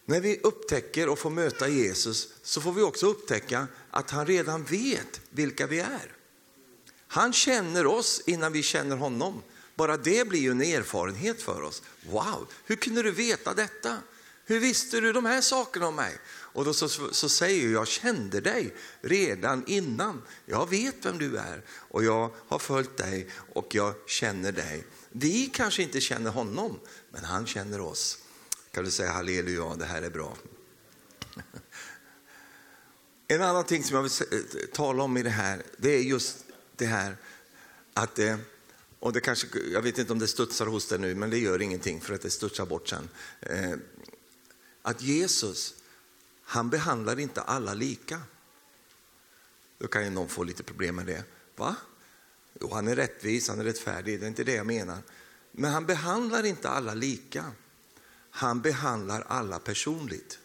När 0.06 0.22
vi 0.22 0.40
upptäcker 0.44 1.10
och 1.10 1.20
får 1.20 1.30
möta 1.30 1.68
Jesus 1.68 2.30
så 2.44 2.62
får 2.62 2.72
vi 2.72 2.82
också 2.82 3.08
upptäcka 3.08 3.68
att 3.92 4.10
han 4.10 4.28
redan 4.28 4.64
vet 4.64 5.22
vilka 5.30 5.68
vi 5.68 5.80
är. 5.80 6.12
Han 7.08 7.34
känner 7.34 7.86
oss 7.86 8.22
innan 8.26 8.54
vi 8.54 8.64
känner 8.64 8.96
honom. 8.96 9.42
Bara 9.76 9.98
det 9.98 10.28
blir 10.28 10.40
ju 10.40 10.52
en 10.52 10.62
erfarenhet 10.62 11.42
för 11.42 11.62
oss. 11.62 11.82
Wow, 12.10 12.48
hur 12.66 12.76
kunde 12.76 13.04
du 13.04 13.12
veta 13.12 13.54
detta? 13.54 13.98
Hur 14.46 14.60
visste 14.60 15.00
du 15.00 15.14
de 15.14 15.26
här 15.26 15.42
sakerna 15.42 15.88
om 15.88 15.96
mig? 15.96 16.18
Och 16.28 16.66
då 16.66 16.74
så, 16.74 16.90
så 17.12 17.30
säger 17.30 17.64
jag, 17.64 17.82
jag 17.82 17.88
kände 17.88 18.42
dig 18.42 18.76
redan 19.02 19.64
innan. 19.68 20.22
Jag 20.46 20.70
vet 20.70 20.96
vem 21.02 21.18
du 21.18 21.38
är 21.38 21.64
och 21.70 22.04
jag 22.04 22.32
har 22.48 22.60
följt 22.60 22.98
dig 22.98 23.30
och 23.54 23.76
jag 23.76 23.94
känner 24.08 24.52
dig. 24.52 24.86
Vi 25.10 25.50
kanske 25.54 25.84
inte 25.84 26.02
känner 26.02 26.32
honom, 26.32 26.80
men 27.12 27.24
han 27.24 27.48
känner 27.48 27.82
oss. 27.82 28.18
Kan 28.76 28.84
du 28.84 28.92
säga 28.92 29.12
halleluja, 29.12 29.76
det 29.76 29.86
här 29.86 30.02
är 30.02 30.10
bra. 30.10 30.38
En 33.28 33.42
annan 33.42 33.64
ting 33.64 33.84
som 33.84 33.96
jag 33.96 34.04
vill 34.04 34.12
eh, 34.32 34.66
tala 34.74 35.04
om 35.04 35.18
i 35.18 35.24
det 35.24 35.30
här, 35.30 35.64
det 35.78 35.90
är 35.90 36.02
just 36.02 36.46
det 36.76 36.86
här 36.86 37.18
att, 37.94 38.20
eh, 38.20 38.38
och 39.00 39.14
det 39.14 39.20
kanske, 39.20 39.48
jag 39.60 39.82
vet 39.82 39.98
inte 39.98 40.14
om 40.14 40.20
det 40.20 40.28
studsar 40.28 40.66
hos 40.66 40.88
dig 40.88 41.00
nu, 41.00 41.16
men 41.16 41.30
det 41.30 41.38
gör 41.38 41.62
ingenting 41.62 42.02
för 42.02 42.14
att 42.14 42.22
det 42.22 42.30
studsar 42.30 42.66
bort 42.66 42.88
sen. 42.88 43.10
Eh, 43.40 43.74
att 44.82 45.02
Jesus, 45.02 45.76
han 46.44 46.70
behandlar 46.70 47.20
inte 47.20 47.42
alla 47.42 47.74
lika. 47.74 48.22
Då 49.78 49.88
kan 49.88 50.04
ju 50.04 50.10
någon 50.10 50.30
få 50.30 50.44
lite 50.44 50.64
problem 50.64 50.96
med 50.96 51.06
det. 51.06 51.24
Va? 51.56 51.76
Jo, 52.62 52.74
han 52.74 52.88
är 52.88 52.96
rättvis, 52.96 53.50
han 53.50 53.60
är 53.60 53.64
rättfärdig, 53.64 54.20
det 54.20 54.26
är 54.26 54.28
inte 54.28 54.44
det 54.44 54.56
jag 54.56 54.68
menar. 54.68 54.98
Men 55.52 55.72
han 55.72 55.86
behandlar 55.86 56.46
inte 56.46 56.70
alla 56.70 56.94
lika. 56.94 57.52
Han 58.36 58.62
behandlar 58.62 59.26
alla 59.28 59.60
personligt. 59.60 60.40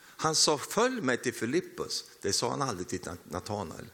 Han 0.00 0.34
sa 0.34 0.58
följ 0.58 1.00
mig 1.00 1.16
till 1.16 1.34
Filippus, 1.34 2.04
det 2.22 2.32
sa 2.32 2.50
han 2.50 2.62
aldrig 2.62 2.88
till 2.88 3.00
Natanael. 3.24 3.86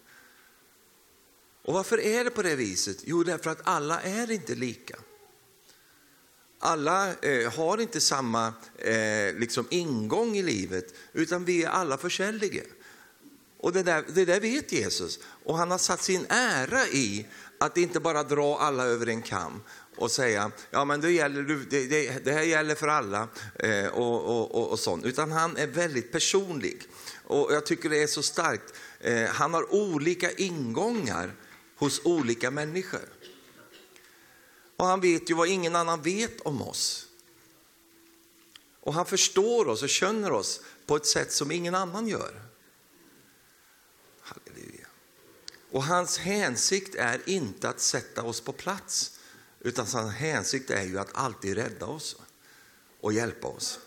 Och 1.62 1.74
varför 1.74 2.00
är 2.00 2.24
det 2.24 2.30
på 2.30 2.42
det 2.42 2.56
viset? 2.56 2.96
Jo, 3.04 3.22
därför 3.22 3.50
att 3.50 3.60
alla 3.64 4.00
är 4.00 4.30
inte 4.30 4.54
lika. 4.54 4.96
Alla 6.58 7.14
eh, 7.14 7.52
har 7.52 7.80
inte 7.80 8.00
samma 8.00 8.52
eh, 8.78 9.34
liksom 9.34 9.66
ingång 9.70 10.36
i 10.36 10.42
livet, 10.42 10.94
utan 11.12 11.44
vi 11.44 11.64
är 11.64 11.68
alla 11.68 11.98
försäljliga. 11.98 12.62
Och 13.58 13.72
det 13.72 13.82
där, 13.82 14.04
det 14.14 14.24
där 14.24 14.40
vet 14.40 14.72
Jesus. 14.72 15.18
Och 15.44 15.56
han 15.58 15.70
har 15.70 15.78
satt 15.78 16.02
sin 16.02 16.26
ära 16.28 16.86
i 16.86 17.26
att 17.58 17.76
inte 17.76 18.00
bara 18.00 18.22
dra 18.22 18.58
alla 18.58 18.84
över 18.84 19.06
en 19.06 19.22
kam 19.22 19.62
och 19.96 20.10
säga, 20.10 20.50
ja 20.70 20.84
men 20.84 21.00
det, 21.00 21.10
gäller, 21.10 21.42
det, 21.42 21.86
det, 21.86 22.24
det 22.24 22.32
här 22.32 22.42
gäller 22.42 22.74
för 22.74 22.88
alla 22.88 23.28
eh, 23.54 23.86
och, 23.86 24.24
och, 24.24 24.54
och, 24.54 24.70
och, 24.70 24.78
sånt. 24.78 25.04
Utan 25.04 25.32
han 25.32 25.56
är 25.56 25.66
väldigt 25.66 26.12
personlig. 26.12 26.82
Och 27.24 27.52
jag 27.52 27.66
tycker 27.66 27.88
det 27.88 28.02
är 28.02 28.06
så 28.06 28.22
starkt. 28.22 28.74
Eh, 29.00 29.24
han 29.24 29.54
har 29.54 29.74
olika 29.74 30.30
ingångar 30.30 31.34
hos 31.76 32.00
olika 32.04 32.50
människor. 32.50 33.08
Och 34.76 34.86
han 34.86 35.00
vet 35.00 35.30
ju 35.30 35.34
vad 35.34 35.48
ingen 35.48 35.76
annan 35.76 36.02
vet 36.02 36.40
om 36.40 36.62
oss. 36.62 37.06
Och 38.80 38.94
han 38.94 39.06
förstår 39.06 39.68
oss 39.68 39.82
och 39.82 39.88
känner 39.88 40.32
oss 40.32 40.60
på 40.86 40.96
ett 40.96 41.06
sätt 41.06 41.32
som 41.32 41.50
ingen 41.50 41.74
annan 41.74 42.08
gör. 42.08 42.42
Halleluja. 44.20 44.86
Och 45.70 45.84
hans 45.84 46.18
hänsikt 46.18 46.94
är 46.94 47.20
inte 47.26 47.68
att 47.68 47.80
sätta 47.80 48.22
oss 48.22 48.40
på 48.40 48.52
plats, 48.52 49.15
utan 49.66 49.86
hans 49.86 50.14
hänsikt 50.14 50.70
är 50.70 50.84
ju 50.84 50.98
att 50.98 51.08
alltid 51.12 51.54
rädda 51.54 51.86
oss 51.86 52.16
och 53.00 53.12
hjälpa 53.12 53.48
oss. 53.48 53.78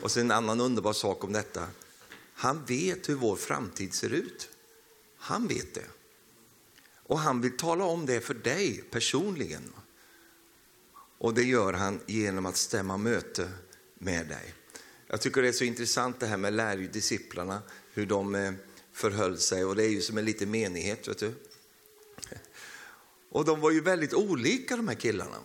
Och 0.00 0.10
sen 0.10 0.22
en 0.22 0.30
annan 0.30 0.60
underbar 0.60 0.92
sak 0.92 1.24
om 1.24 1.32
detta. 1.32 1.68
Han 2.34 2.64
vet 2.64 3.08
hur 3.08 3.14
vår 3.14 3.36
framtid 3.36 3.94
ser 3.94 4.10
ut. 4.10 4.48
Han 5.16 5.48
vet 5.48 5.74
det. 5.74 5.86
Och 6.94 7.18
han 7.18 7.40
vill 7.40 7.56
tala 7.56 7.84
om 7.84 8.06
det 8.06 8.20
för 8.20 8.34
dig 8.34 8.84
personligen. 8.90 9.72
Och 11.18 11.34
det 11.34 11.44
gör 11.44 11.72
han 11.72 12.00
genom 12.06 12.46
att 12.46 12.56
stämma 12.56 12.96
möte 12.96 13.52
med 13.94 14.28
dig. 14.28 14.54
Jag 15.06 15.20
tycker 15.20 15.42
det 15.42 15.48
är 15.48 15.52
så 15.52 15.64
intressant 15.64 16.20
det 16.20 16.26
här 16.26 16.36
med 16.36 16.52
lärjudisciplarna, 16.52 17.62
hur 17.92 18.06
de 18.06 18.34
eh, 18.34 18.52
förhöll 18.92 19.38
sig. 19.38 19.64
Och 19.64 19.76
det 19.76 19.84
är 19.84 19.90
ju 19.90 20.00
som 20.00 20.18
en 20.18 20.24
liten 20.24 20.50
menighet, 20.50 21.08
vet 21.08 21.18
du. 21.18 21.34
Och 23.32 23.44
de 23.44 23.60
var 23.60 23.70
ju 23.70 23.80
väldigt 23.80 24.14
olika 24.14 24.76
de 24.76 24.88
här 24.88 24.94
killarna. 24.94 25.36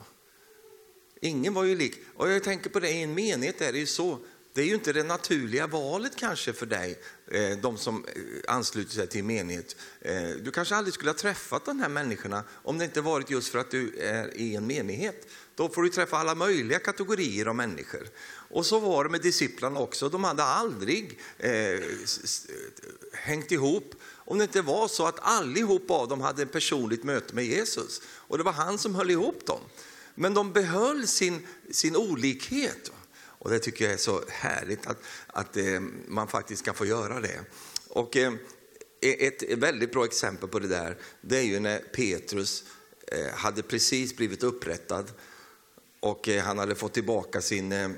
Ingen 1.21 1.53
var 1.53 1.63
ju 1.63 1.75
lik. 1.75 1.99
Och 2.15 2.31
jag 2.31 2.43
tänker 2.43 2.69
på 2.69 2.79
det, 2.79 2.89
i 2.89 3.03
en 3.03 3.13
menighet 3.13 3.61
är 3.61 3.73
det 3.73 3.79
ju 3.79 3.85
så. 3.85 4.19
Det 4.53 4.61
är 4.61 4.65
ju 4.65 4.73
inte 4.73 4.93
det 4.93 5.03
naturliga 5.03 5.67
valet 5.67 6.15
kanske 6.15 6.53
för 6.53 6.65
dig, 6.65 6.99
eh, 7.31 7.57
de 7.57 7.77
som 7.77 8.05
eh, 8.05 8.53
ansluter 8.53 8.93
sig 8.93 9.07
till 9.07 9.23
menighet. 9.23 9.75
Eh, 10.01 10.29
du 10.29 10.51
kanske 10.51 10.75
aldrig 10.75 10.93
skulle 10.93 11.09
ha 11.09 11.17
träffat 11.17 11.65
de 11.65 11.79
här 11.79 11.89
människorna 11.89 12.43
om 12.51 12.77
det 12.77 12.85
inte 12.85 13.01
varit 13.01 13.29
just 13.29 13.49
för 13.49 13.59
att 13.59 13.71
du 13.71 13.97
är 13.99 14.37
i 14.37 14.55
en 14.55 14.67
menighet. 14.67 15.27
Då 15.55 15.69
får 15.69 15.83
du 15.83 15.89
träffa 15.89 16.17
alla 16.17 16.35
möjliga 16.35 16.79
kategorier 16.79 17.45
av 17.45 17.55
människor. 17.55 18.07
Och 18.49 18.65
så 18.65 18.79
var 18.79 19.03
det 19.03 19.09
med 19.09 19.21
disciplarna 19.21 19.79
också. 19.79 20.09
De 20.09 20.23
hade 20.23 20.43
aldrig 20.43 21.19
eh, 21.37 21.79
hängt 23.13 23.51
ihop 23.51 23.95
om 24.27 24.37
det 24.37 24.43
inte 24.43 24.61
var 24.61 24.87
så 24.87 25.07
att 25.07 25.19
allihop 25.19 25.91
av 25.91 26.07
dem 26.07 26.21
hade 26.21 26.41
ett 26.41 26.51
personligt 26.51 27.03
möte 27.03 27.35
med 27.35 27.45
Jesus. 27.45 28.01
Och 28.07 28.37
det 28.37 28.43
var 28.43 28.51
han 28.51 28.77
som 28.77 28.95
höll 28.95 29.11
ihop 29.11 29.45
dem. 29.45 29.59
Men 30.15 30.33
de 30.33 30.53
behöll 30.53 31.07
sin, 31.07 31.47
sin 31.71 31.95
olikhet. 31.95 32.91
Och 33.17 33.49
det 33.49 33.59
tycker 33.59 33.85
jag 33.85 33.93
är 33.93 33.97
så 33.97 34.21
härligt 34.29 34.87
att, 34.87 34.97
att 35.27 35.57
eh, 35.57 35.79
man 36.07 36.27
faktiskt 36.27 36.65
kan 36.65 36.75
få 36.75 36.85
göra 36.85 37.19
det. 37.19 37.39
Och 37.89 38.17
eh, 38.17 38.33
e-, 39.01 39.27
ett 39.27 39.57
väldigt 39.57 39.91
bra 39.91 40.05
exempel 40.05 40.49
på 40.49 40.59
det 40.59 40.67
där, 40.67 40.97
det 41.21 41.37
är 41.37 41.43
ju 41.43 41.59
när 41.59 41.79
Petrus 41.79 42.63
eh, 43.07 43.33
hade 43.33 43.63
precis 43.63 44.15
blivit 44.15 44.43
upprättad 44.43 45.11
och 45.99 46.27
han 46.27 46.57
hade 46.57 46.75
fått 46.75 46.93
tillbaka 46.93 47.41
sin, 47.41 47.97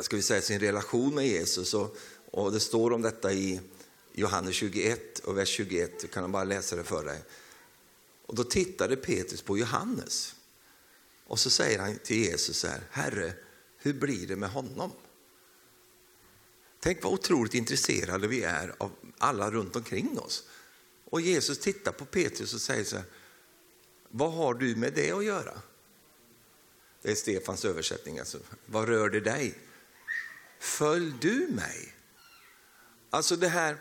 ska 0.00 0.16
vi 0.16 0.22
säga, 0.22 0.42
sin 0.42 0.60
relation 0.60 1.14
med 1.14 1.26
Jesus. 1.26 1.74
Och, 1.74 1.96
och 2.30 2.52
det 2.52 2.60
står 2.60 2.92
om 2.92 3.02
detta 3.02 3.32
i 3.32 3.60
Johannes 4.18 4.54
21 4.54 5.18
och 5.18 5.38
vers 5.38 5.48
21, 5.48 6.00
du 6.00 6.08
kan 6.08 6.32
bara 6.32 6.44
läsa 6.44 6.76
det 6.76 6.84
för 6.84 7.04
dig. 7.04 7.22
Och 8.26 8.34
då 8.34 8.44
tittade 8.44 8.96
Petrus 8.96 9.42
på 9.42 9.58
Johannes 9.58 10.34
och 11.26 11.38
så 11.38 11.50
säger 11.50 11.78
han 11.78 11.98
till 11.98 12.16
Jesus 12.16 12.58
så 12.58 12.66
här, 12.66 12.82
Herre, 12.90 13.32
hur 13.76 13.92
blir 13.92 14.26
det 14.26 14.36
med 14.36 14.50
honom? 14.50 14.92
Tänk 16.80 17.02
vad 17.02 17.12
otroligt 17.12 17.54
intresserade 17.54 18.28
vi 18.28 18.42
är 18.42 18.74
av 18.78 18.90
alla 19.18 19.50
runt 19.50 19.76
omkring 19.76 20.18
oss. 20.18 20.44
Och 21.04 21.20
Jesus 21.20 21.58
tittar 21.58 21.92
på 21.92 22.04
Petrus 22.04 22.54
och 22.54 22.60
säger 22.60 22.84
så 22.84 22.96
här, 22.96 23.04
vad 24.08 24.32
har 24.32 24.54
du 24.54 24.76
med 24.76 24.92
det 24.92 25.10
att 25.10 25.24
göra? 25.24 25.62
Det 27.02 27.10
är 27.10 27.14
Stefans 27.14 27.64
översättning. 27.64 28.18
Alltså. 28.18 28.38
Vad 28.66 28.88
rör 28.88 29.10
det 29.10 29.20
dig? 29.20 29.58
Följ 30.58 31.14
du 31.20 31.48
mig? 31.50 31.94
Alltså 33.10 33.36
det 33.36 33.48
här 33.48 33.78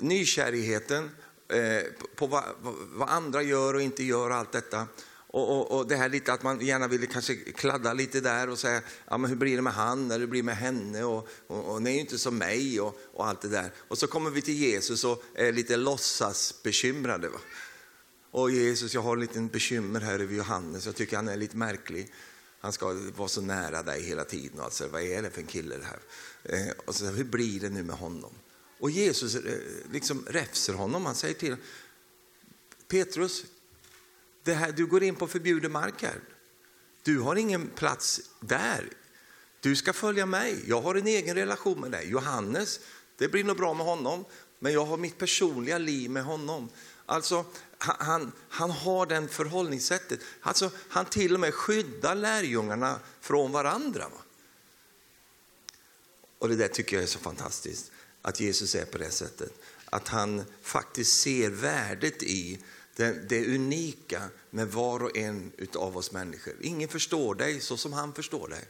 nykärheten 0.00 1.10
eh, 1.48 1.82
på 2.16 2.26
vad, 2.26 2.44
vad, 2.92 3.08
andra 3.08 3.42
gör 3.42 3.74
och 3.74 3.82
inte 3.82 4.04
gör 4.04 4.30
och 4.30 4.36
allt 4.36 4.52
detta. 4.52 4.86
Och, 5.26 5.50
och, 5.50 5.78
och, 5.78 5.88
det 5.88 5.96
här 5.96 6.08
lite 6.08 6.32
att 6.32 6.42
man 6.42 6.60
gärna 6.60 6.88
vill 6.88 7.08
kanske 7.08 7.34
kladda 7.34 7.92
lite 7.92 8.20
där 8.20 8.48
och 8.48 8.58
säga, 8.58 8.82
ja 9.08 9.18
men 9.18 9.30
hur 9.30 9.36
blir 9.36 9.56
det 9.56 9.62
med 9.62 9.72
han 9.72 10.10
eller 10.10 10.20
hur 10.20 10.26
blir 10.26 10.42
det 10.42 10.46
med 10.46 10.56
henne 10.56 11.04
och, 11.04 11.28
och, 11.46 11.64
och 11.74 11.82
ni 11.82 11.90
är 11.90 11.94
ju 11.94 12.00
inte 12.00 12.18
som 12.18 12.38
mig 12.38 12.80
och, 12.80 12.98
och 13.14 13.26
allt 13.26 13.40
det 13.40 13.48
där. 13.48 13.72
Och 13.88 13.98
så 13.98 14.06
kommer 14.06 14.30
vi 14.30 14.42
till 14.42 14.54
Jesus 14.54 15.04
och 15.04 15.22
är 15.34 15.52
lite 15.52 15.76
låtsasbekymrade. 15.76 17.28
Va? 17.28 17.38
Och 18.30 18.50
Jesus, 18.50 18.94
jag 18.94 19.00
har 19.00 19.12
en 19.12 19.20
liten 19.20 19.48
bekymmer 19.48 20.00
här 20.00 20.18
över 20.18 20.34
Johannes, 20.34 20.86
jag 20.86 20.96
tycker 20.96 21.16
han 21.16 21.28
är 21.28 21.36
lite 21.36 21.56
märklig 21.56 22.12
han 22.64 22.72
ska 22.72 22.96
vara 23.16 23.28
så 23.28 23.40
nära 23.40 23.82
dig 23.82 24.02
hela 24.02 24.24
tiden. 24.24 24.60
Alltså, 24.60 24.88
vad 24.88 25.02
är 25.02 25.22
det 25.22 25.30
för 25.30 25.40
en 25.40 25.46
kille 25.46 25.76
det 25.76 25.84
här? 25.84 26.00
Eh, 26.42 26.72
och 26.84 26.94
så, 26.94 27.06
hur 27.06 27.24
blir 27.24 27.60
det 27.60 27.68
nu 27.68 27.82
med 27.82 27.96
honom? 27.96 28.34
Och 28.78 28.90
Jesus 28.90 29.34
eh, 29.34 29.58
liksom 29.92 30.24
räfser 30.26 30.72
honom. 30.72 31.06
Han 31.06 31.14
säger 31.14 31.34
till 31.34 31.56
Petrus, 32.88 33.44
det 34.42 34.54
här, 34.54 34.72
du 34.72 34.86
går 34.86 35.02
in 35.02 35.14
på 35.14 35.26
förbjuden 35.26 35.72
mark 35.72 36.02
här. 36.02 36.20
Du 37.02 37.20
har 37.20 37.36
ingen 37.36 37.66
plats 37.66 38.20
där. 38.40 38.88
Du 39.60 39.76
ska 39.76 39.92
följa 39.92 40.26
mig. 40.26 40.64
Jag 40.66 40.80
har 40.80 40.94
en 40.94 41.06
egen 41.06 41.36
relation 41.36 41.80
med 41.80 41.90
dig. 41.90 42.10
Johannes, 42.10 42.80
det 43.16 43.28
blir 43.28 43.44
nog 43.44 43.56
bra 43.56 43.74
med 43.74 43.86
honom, 43.86 44.24
men 44.58 44.72
jag 44.72 44.84
har 44.84 44.96
mitt 44.96 45.18
personliga 45.18 45.78
liv 45.78 46.10
med 46.10 46.24
honom. 46.24 46.68
Alltså, 47.06 47.44
han, 47.78 48.32
han 48.48 48.70
har 48.70 49.06
den 49.06 49.28
förhållningssättet. 49.28 50.20
Alltså, 50.40 50.70
han 50.88 51.06
till 51.06 51.34
och 51.34 51.40
med 51.40 51.54
skyddar 51.54 52.14
lärjungarna 52.14 53.00
från 53.20 53.52
varandra. 53.52 54.06
Och 56.38 56.48
det 56.48 56.56
där 56.56 56.68
tycker 56.68 56.96
jag 56.96 57.02
är 57.02 57.06
så 57.06 57.18
fantastiskt, 57.18 57.92
att 58.24 58.40
Jesus 58.40 58.74
är 58.74 58.84
på 58.84 58.98
det 58.98 59.10
sättet. 59.10 59.52
Att 59.84 60.08
han 60.08 60.44
faktiskt 60.62 61.20
ser 61.20 61.50
värdet 61.50 62.22
i 62.22 62.58
det, 62.96 63.28
det 63.28 63.54
unika 63.54 64.22
med 64.50 64.68
var 64.68 65.02
och 65.02 65.16
en 65.16 65.52
av 65.74 65.96
oss 65.96 66.12
människor. 66.12 66.54
Ingen 66.60 66.88
förstår 66.88 67.34
dig 67.34 67.60
så 67.60 67.76
som 67.76 67.92
han 67.92 68.12
förstår 68.12 68.48
dig. 68.48 68.64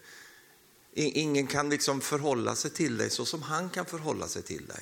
Ingen 0.94 1.46
kan 1.46 1.70
liksom 1.70 2.00
förhålla 2.00 2.54
sig 2.54 2.70
till 2.70 2.96
dig 2.96 3.10
så 3.10 3.24
som 3.24 3.42
han 3.42 3.70
kan 3.70 3.86
förhålla 3.86 4.28
sig 4.28 4.42
till 4.42 4.66
dig. 4.66 4.80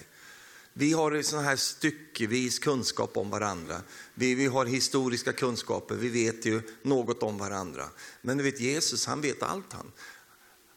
Vi 0.73 0.93
har 0.93 1.23
sån 1.23 1.45
här 1.45 1.57
styckevis 1.57 2.59
kunskap 2.59 3.17
om 3.17 3.31
varandra. 3.31 3.81
Vi, 4.15 4.35
vi 4.35 4.47
har 4.47 4.67
historiska 4.67 5.33
kunskaper, 5.33 5.95
vi 5.95 6.09
vet 6.09 6.47
ju 6.47 6.63
något 6.83 7.23
om 7.23 7.39
varandra. 7.39 7.89
Men 8.23 8.37
du 8.39 8.45
vet 8.45 8.61
Jesus, 8.61 9.07
han 9.07 9.21
vet 9.21 9.43
allt 9.43 9.73
han. 9.73 9.93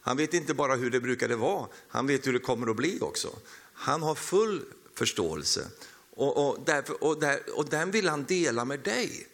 Han 0.00 0.16
vet 0.16 0.34
inte 0.34 0.54
bara 0.54 0.74
hur 0.74 0.90
det 0.90 1.00
brukade 1.00 1.36
vara, 1.36 1.68
han 1.88 2.06
vet 2.06 2.26
hur 2.26 2.32
det 2.32 2.38
kommer 2.38 2.70
att 2.70 2.76
bli 2.76 3.00
också. 3.00 3.38
Han 3.76 4.02
har 4.02 4.14
full 4.14 4.64
förståelse 4.94 5.68
och, 6.16 6.48
och, 6.48 6.58
därför, 6.64 7.04
och, 7.04 7.20
där, 7.20 7.40
och 7.54 7.68
den 7.68 7.90
vill 7.90 8.08
han 8.08 8.24
dela 8.24 8.64
med 8.64 8.80
dig. 8.80 9.28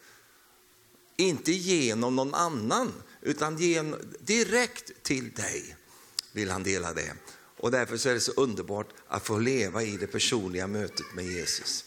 Inte 1.16 1.52
genom 1.52 2.16
någon 2.16 2.34
annan, 2.34 2.92
utan 3.20 3.58
genom, 3.58 3.99
direkt 4.20 5.02
till 5.02 5.32
dig 5.32 5.76
vill 6.32 6.50
han 6.50 6.62
dela 6.62 6.92
det. 6.92 7.12
Och 7.56 7.70
därför 7.70 7.96
så 7.96 8.08
är 8.08 8.14
det 8.14 8.20
så 8.20 8.32
underbart 8.32 8.88
att 9.08 9.26
få 9.26 9.38
leva 9.38 9.82
i 9.82 9.96
det 9.96 10.06
personliga 10.06 10.66
mötet 10.66 11.06
med 11.14 11.25
Jesus. 11.25 11.84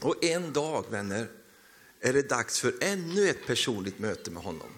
Och 0.00 0.24
en 0.24 0.52
dag, 0.52 0.84
vänner, 0.90 1.28
är 2.00 2.12
det 2.12 2.28
dags 2.28 2.60
för 2.60 2.74
ännu 2.80 3.28
ett 3.28 3.46
personligt 3.46 3.98
möte 3.98 4.30
med 4.30 4.42
honom. 4.42 4.70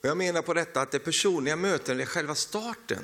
Och 0.00 0.08
jag 0.08 0.16
menar 0.16 0.42
på 0.42 0.54
detta 0.54 0.80
att 0.80 0.90
det 0.90 0.98
personliga 0.98 1.56
mötet 1.56 2.00
är 2.00 2.06
själva 2.06 2.34
starten 2.34 3.02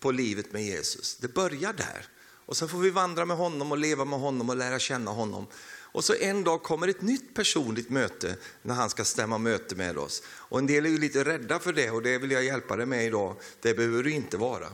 på 0.00 0.10
livet 0.10 0.52
med 0.52 0.64
Jesus. 0.64 1.16
Det 1.16 1.34
börjar 1.34 1.72
där. 1.72 2.06
Och 2.46 2.56
så 2.56 2.68
får 2.68 2.78
vi 2.78 2.90
vandra 2.90 3.24
med 3.24 3.36
honom 3.36 3.72
och 3.72 3.78
leva 3.78 4.04
med 4.04 4.20
honom 4.20 4.50
och 4.50 4.56
lära 4.56 4.78
känna 4.78 5.10
honom. 5.10 5.46
Och 5.92 6.04
så 6.04 6.14
en 6.14 6.44
dag 6.44 6.62
kommer 6.62 6.88
ett 6.88 7.02
nytt 7.02 7.34
personligt 7.34 7.90
möte 7.90 8.36
när 8.62 8.74
han 8.74 8.90
ska 8.90 9.04
stämma 9.04 9.38
möte 9.38 9.76
med 9.76 9.98
oss. 9.98 10.22
Och 10.26 10.58
en 10.58 10.66
del 10.66 10.86
är 10.86 10.90
ju 10.90 10.98
lite 10.98 11.24
rädda 11.24 11.58
för 11.58 11.72
det 11.72 11.90
och 11.90 12.02
det 12.02 12.18
vill 12.18 12.30
jag 12.30 12.44
hjälpa 12.44 12.76
dig 12.76 12.86
med 12.86 13.06
idag. 13.06 13.36
Det 13.60 13.74
behöver 13.74 14.02
du 14.02 14.10
inte 14.10 14.36
vara. 14.36 14.68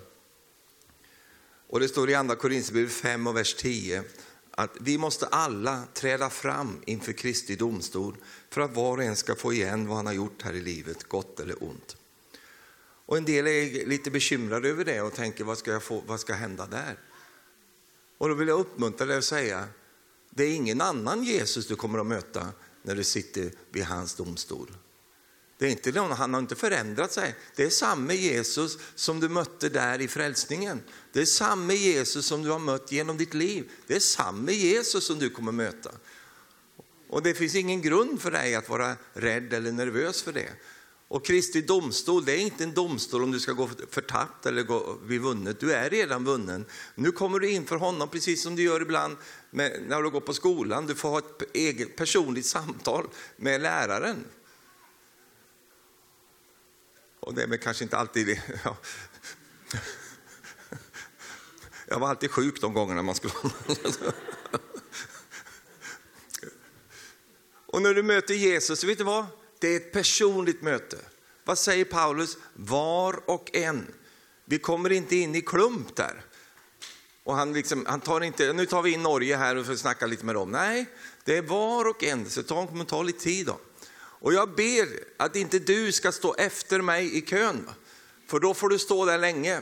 Och 1.68 1.80
det 1.80 1.88
står 1.88 2.10
i 2.10 2.14
andra 2.14 2.36
Korinthierbrevet 2.36 2.92
5 2.92 3.26
och 3.26 3.36
vers 3.36 3.54
10 3.54 4.04
att 4.50 4.76
vi 4.80 4.98
måste 4.98 5.26
alla 5.26 5.84
träda 5.94 6.30
fram 6.30 6.82
inför 6.86 7.12
Kristi 7.12 7.56
domstol 7.56 8.16
för 8.50 8.60
att 8.60 8.74
var 8.74 8.96
och 8.96 9.04
en 9.04 9.16
ska 9.16 9.34
få 9.34 9.52
igen 9.52 9.88
vad 9.88 9.96
han 9.96 10.06
har 10.06 10.12
gjort 10.12 10.42
här 10.42 10.52
i 10.52 10.60
livet, 10.60 11.04
gott 11.04 11.40
eller 11.40 11.62
ont. 11.62 11.96
Och 13.06 13.16
en 13.16 13.24
del 13.24 13.46
är 13.46 13.86
lite 13.86 14.10
bekymrade 14.10 14.68
över 14.68 14.84
det 14.84 15.00
och 15.00 15.14
tänker 15.14 15.44
vad 15.44 15.58
ska, 15.58 15.70
jag 15.70 15.82
få, 15.82 16.02
vad 16.06 16.20
ska 16.20 16.34
hända 16.34 16.66
där? 16.66 16.98
Och 18.18 18.28
då 18.28 18.34
vill 18.34 18.48
jag 18.48 18.60
uppmuntra 18.60 19.06
dig 19.06 19.18
att 19.18 19.24
säga, 19.24 19.68
det 20.30 20.44
är 20.44 20.54
ingen 20.54 20.80
annan 20.80 21.24
Jesus 21.24 21.66
du 21.66 21.76
kommer 21.76 21.98
att 21.98 22.06
möta 22.06 22.48
när 22.82 22.96
du 22.96 23.04
sitter 23.04 23.52
vid 23.70 23.84
hans 23.84 24.14
domstol. 24.14 24.76
Det 25.58 25.66
är 25.66 25.70
inte 25.70 25.92
någon, 25.92 26.12
han 26.12 26.34
har 26.34 26.40
inte 26.40 26.54
förändrat 26.56 27.12
sig. 27.12 27.34
Det 27.56 27.64
är 27.64 27.70
samma 27.70 28.12
Jesus 28.12 28.78
som 28.94 29.20
du 29.20 29.28
mötte 29.28 29.68
där 29.68 30.00
i 30.00 30.08
frälsningen. 30.08 30.82
Det 31.12 31.20
är 31.20 31.24
samma 31.24 31.72
Jesus 31.72 32.26
som 32.26 32.42
du 32.42 32.50
har 32.50 32.58
mött 32.58 32.92
genom 32.92 33.16
ditt 33.16 33.34
liv. 33.34 33.70
Det 33.86 33.96
är 33.96 34.00
samma 34.00 34.50
Jesus 34.50 35.06
som 35.06 35.18
du 35.18 35.30
kommer 35.30 35.52
möta. 35.52 35.90
Och 37.08 37.22
det 37.22 37.34
finns 37.34 37.54
ingen 37.54 37.82
grund 37.82 38.20
för 38.20 38.30
dig 38.30 38.54
att 38.54 38.68
vara 38.68 38.96
rädd 39.12 39.52
eller 39.52 39.72
nervös 39.72 40.22
för 40.22 40.32
det. 40.32 40.50
Och 41.08 41.26
Kristi 41.26 41.62
domstol, 41.62 42.24
det 42.24 42.32
är 42.32 42.38
inte 42.38 42.64
en 42.64 42.74
domstol 42.74 43.22
om 43.22 43.30
du 43.30 43.40
ska 43.40 43.52
gå 43.52 43.70
förtappt 43.90 44.46
eller 44.46 44.62
gå 44.62 44.98
vid 45.02 45.20
vunnet. 45.20 45.60
Du 45.60 45.72
är 45.72 45.90
redan 45.90 46.24
vunnen. 46.24 46.66
Nu 46.94 47.12
kommer 47.12 47.38
du 47.38 47.50
inför 47.50 47.76
honom 47.76 48.08
precis 48.08 48.42
som 48.42 48.56
du 48.56 48.62
gör 48.62 48.82
ibland 48.82 49.16
med, 49.50 49.82
när 49.88 50.02
du 50.02 50.10
går 50.10 50.20
på 50.20 50.34
skolan. 50.34 50.86
Du 50.86 50.94
får 50.94 51.08
ha 51.08 51.18
ett 51.18 51.42
eget 51.54 51.96
personligt 51.96 52.46
samtal 52.46 53.08
med 53.36 53.60
läraren. 53.60 54.24
Och 57.20 57.34
det 57.34 57.42
är 57.42 57.46
väl 57.46 57.58
kanske 57.58 57.84
inte 57.84 57.96
alltid 57.96 58.26
det. 58.26 58.42
Ja. 58.64 58.76
Jag 61.88 61.98
var 61.98 62.08
alltid 62.08 62.30
sjuk 62.30 62.60
de 62.60 62.74
gångerna 62.74 63.02
man 63.02 63.14
skulle... 63.14 63.34
Och 67.66 67.82
när 67.82 67.94
du 67.94 68.02
möter 68.02 68.34
Jesus, 68.34 68.84
vet 68.84 68.98
du 68.98 69.04
vad? 69.04 69.26
Det 69.66 69.72
är 69.72 69.76
ett 69.76 69.92
personligt 69.92 70.62
möte. 70.62 70.96
Vad 71.44 71.58
säger 71.58 71.84
Paulus? 71.84 72.36
Var 72.54 73.30
och 73.30 73.56
en. 73.56 73.86
Vi 74.44 74.58
kommer 74.58 74.92
inte 74.92 75.16
in 75.16 75.34
i 75.34 75.40
klump 75.40 75.96
där. 75.96 76.24
Och 77.24 77.34
han, 77.34 77.52
liksom, 77.52 77.86
han 77.86 78.00
tar 78.00 78.20
inte, 78.20 78.52
nu 78.52 78.66
tar 78.66 78.82
vi 78.82 78.92
in 78.92 79.02
Norge 79.02 79.36
här 79.36 79.56
och 79.56 79.66
får 79.66 79.74
snacka 79.74 80.06
lite 80.06 80.24
med 80.24 80.34
dem. 80.34 80.50
Nej, 80.50 80.86
det 81.24 81.36
är 81.36 81.42
var 81.42 81.88
och 81.88 82.04
en, 82.04 82.30
så 82.30 82.42
det 82.42 82.48
kommer 82.48 82.84
ta 82.84 83.02
lite 83.02 83.18
tid. 83.18 83.46
Då. 83.46 83.58
Och 83.96 84.34
jag 84.34 84.54
ber 84.54 84.88
att 85.16 85.36
inte 85.36 85.58
du 85.58 85.92
ska 85.92 86.12
stå 86.12 86.34
efter 86.34 86.80
mig 86.80 87.18
i 87.18 87.20
kön, 87.20 87.70
för 88.26 88.40
då 88.40 88.54
får 88.54 88.68
du 88.68 88.78
stå 88.78 89.04
där 89.04 89.18
länge. 89.18 89.60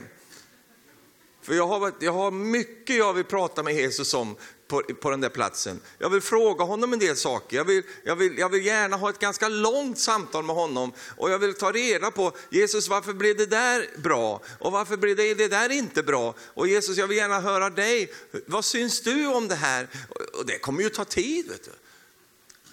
För 1.41 1.53
jag 1.53 1.67
har, 1.67 1.93
jag 1.99 2.13
har 2.13 2.31
mycket 2.31 2.95
jag 2.95 3.13
vill 3.13 3.23
prata 3.23 3.63
med 3.63 3.75
Jesus 3.75 4.13
om 4.13 4.35
på, 4.67 4.81
på 4.81 5.09
den 5.09 5.21
där 5.21 5.29
platsen. 5.29 5.79
Jag 5.97 6.09
vill 6.09 6.21
fråga 6.21 6.63
honom 6.63 6.93
en 6.93 6.99
del 6.99 7.15
saker. 7.15 7.57
Jag 7.57 7.65
vill, 7.65 7.83
jag, 8.03 8.15
vill, 8.15 8.37
jag 8.37 8.49
vill 8.49 8.65
gärna 8.65 8.97
ha 8.97 9.09
ett 9.09 9.19
ganska 9.19 9.49
långt 9.49 9.99
samtal 9.99 10.43
med 10.43 10.55
honom 10.55 10.93
och 11.17 11.31
jag 11.31 11.39
vill 11.39 11.53
ta 11.53 11.71
reda 11.71 12.11
på, 12.11 12.31
Jesus 12.49 12.87
varför 12.87 13.13
blev 13.13 13.37
det 13.37 13.45
där 13.45 13.89
bra 13.97 14.41
och 14.59 14.71
varför 14.71 14.97
blev 14.97 15.15
det, 15.15 15.33
det 15.33 15.47
där 15.47 15.71
inte 15.71 16.03
bra? 16.03 16.35
Och 16.39 16.67
Jesus 16.67 16.97
jag 16.97 17.07
vill 17.07 17.17
gärna 17.17 17.39
höra 17.39 17.69
dig, 17.69 18.13
vad 18.45 18.65
syns 18.65 19.01
du 19.01 19.27
om 19.27 19.47
det 19.47 19.55
här? 19.55 19.87
Och 20.33 20.45
det 20.45 20.57
kommer 20.57 20.83
ju 20.83 20.89
ta 20.89 21.05
tid. 21.05 21.47
Vet 21.47 21.63
du. 21.63 21.71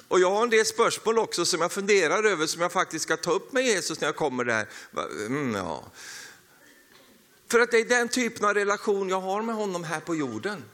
Och 0.08 0.20
jag 0.20 0.30
har 0.30 0.42
en 0.42 0.50
del 0.50 0.66
spörsmål 0.66 1.18
också 1.18 1.44
som 1.44 1.60
jag 1.60 1.72
funderar 1.72 2.24
över 2.24 2.46
som 2.46 2.62
jag 2.62 2.72
faktiskt 2.72 3.02
ska 3.02 3.16
ta 3.16 3.32
upp 3.32 3.52
med 3.52 3.64
Jesus 3.64 4.00
när 4.00 4.08
jag 4.08 4.16
kommer 4.16 4.44
där. 4.44 4.66
Mm, 5.26 5.54
ja. 5.54 5.84
För 7.48 7.60
att 7.60 7.70
det 7.70 7.78
är 7.78 7.84
den 7.84 8.08
typen 8.08 8.44
av 8.44 8.54
relation 8.54 9.08
jag 9.08 9.20
har 9.20 9.42
med 9.42 9.54
honom 9.54 9.84
här 9.84 10.00
på 10.00 10.14
jorden. 10.14 10.64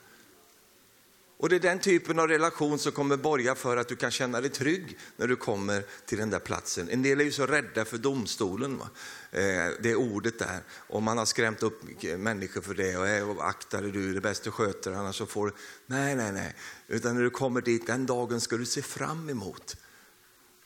Och 1.38 1.48
det 1.48 1.56
är 1.56 1.60
den 1.60 1.78
typen 1.78 2.18
av 2.18 2.28
relation 2.28 2.78
som 2.78 2.92
kommer 2.92 3.16
borga 3.16 3.54
för 3.54 3.76
att 3.76 3.88
du 3.88 3.96
kan 3.96 4.10
känna 4.10 4.40
dig 4.40 4.50
trygg 4.50 4.98
när 5.16 5.26
du 5.26 5.36
kommer 5.36 5.84
till 6.06 6.18
den 6.18 6.30
där 6.30 6.38
platsen. 6.38 6.88
En 6.88 7.02
del 7.02 7.20
är 7.20 7.24
ju 7.24 7.32
så 7.32 7.46
rädda 7.46 7.84
för 7.84 7.98
domstolen, 7.98 8.78
va? 8.78 8.88
Eh, 9.30 9.72
det 9.80 9.90
är 9.90 9.94
ordet 9.94 10.38
där. 10.38 10.60
Och 10.70 11.02
man 11.02 11.18
har 11.18 11.24
skrämt 11.24 11.62
upp 11.62 11.82
människor 12.18 12.60
för 12.60 12.74
det. 12.74 12.96
Och, 12.96 13.08
eh, 13.08 13.46
akta 13.46 13.80
dig 13.80 13.92
du, 13.92 14.14
det 14.14 14.20
bästa 14.20 14.50
sköter 14.50 14.92
annars 14.92 15.16
så 15.16 15.26
får 15.26 15.46
du... 15.46 15.52
Nej, 15.86 16.16
nej, 16.16 16.32
nej. 16.32 16.54
Utan 16.88 17.14
när 17.14 17.22
du 17.22 17.30
kommer 17.30 17.60
dit, 17.60 17.86
den 17.86 18.06
dagen 18.06 18.40
ska 18.40 18.56
du 18.56 18.66
se 18.66 18.82
fram 18.82 19.28
emot. 19.28 19.76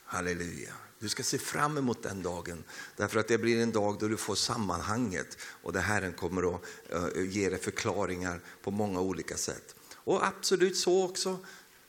Halleluja. 0.05 0.73
Du 0.99 1.09
ska 1.09 1.23
se 1.23 1.39
fram 1.39 1.79
emot 1.79 2.03
den 2.03 2.23
dagen, 2.23 2.65
därför 2.97 3.21
att 3.21 3.29
det 3.29 3.39
blir 3.39 3.63
en 3.63 3.73
dag 3.73 3.97
då 4.01 4.09
du 4.09 4.17
får 4.17 4.35
sammanhanget 4.35 5.39
och 5.63 5.73
det 5.73 5.81
Herren 5.81 6.13
kommer 6.13 6.55
att 6.55 6.63
eh, 6.89 7.23
ge 7.23 7.49
dig 7.49 7.59
förklaringar 7.59 8.41
på 8.63 8.71
många 8.71 9.01
olika 9.01 9.37
sätt. 9.37 9.75
Och 10.05 10.27
absolut 10.27 10.77
så 10.77 11.05
också, 11.05 11.39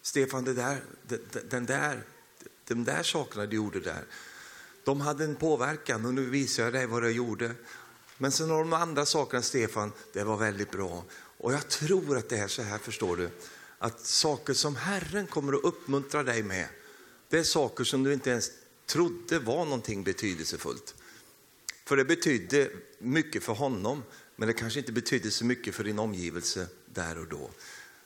Stefan, 0.01 0.43
det 0.43 0.53
där, 0.53 0.83
det, 1.07 1.49
den 1.49 1.65
där, 1.65 2.03
de 2.67 2.83
där 2.83 3.03
sakerna 3.03 3.45
du 3.45 3.55
gjorde 3.55 3.79
där, 3.79 4.05
de 4.83 5.01
hade 5.01 5.23
en 5.23 5.35
påverkan 5.35 6.05
och 6.05 6.13
nu 6.13 6.25
visar 6.25 6.63
jag 6.63 6.73
dig 6.73 6.85
vad 6.85 7.03
jag 7.03 7.11
gjorde. 7.11 7.51
Men 8.17 8.31
sen 8.31 8.49
har 8.49 8.59
de 8.59 8.73
andra 8.73 9.05
sakerna, 9.05 9.41
Stefan, 9.41 9.91
det 10.13 10.23
var 10.23 10.37
väldigt 10.37 10.71
bra. 10.71 11.03
Och 11.37 11.53
jag 11.53 11.67
tror 11.69 12.17
att 12.17 12.29
det 12.29 12.37
är 12.37 12.47
så 12.47 12.61
här, 12.61 12.77
förstår 12.77 13.17
du, 13.17 13.29
att 13.77 14.05
saker 14.05 14.53
som 14.53 14.75
Herren 14.75 15.27
kommer 15.27 15.53
att 15.53 15.63
uppmuntra 15.63 16.23
dig 16.23 16.43
med, 16.43 16.67
det 17.29 17.39
är 17.39 17.43
saker 17.43 17.83
som 17.83 18.03
du 18.03 18.13
inte 18.13 18.29
ens 18.29 18.51
trodde 18.85 19.39
var 19.39 19.65
någonting 19.65 20.03
betydelsefullt. 20.03 20.95
För 21.85 21.97
det 21.97 22.05
betydde 22.05 22.69
mycket 22.99 23.43
för 23.43 23.53
honom, 23.53 24.03
men 24.35 24.47
det 24.47 24.53
kanske 24.53 24.79
inte 24.79 24.91
betydde 24.91 25.31
så 25.31 25.45
mycket 25.45 25.75
för 25.75 25.83
din 25.83 25.99
omgivelse 25.99 26.67
där 26.85 27.17
och 27.17 27.27
då. 27.27 27.49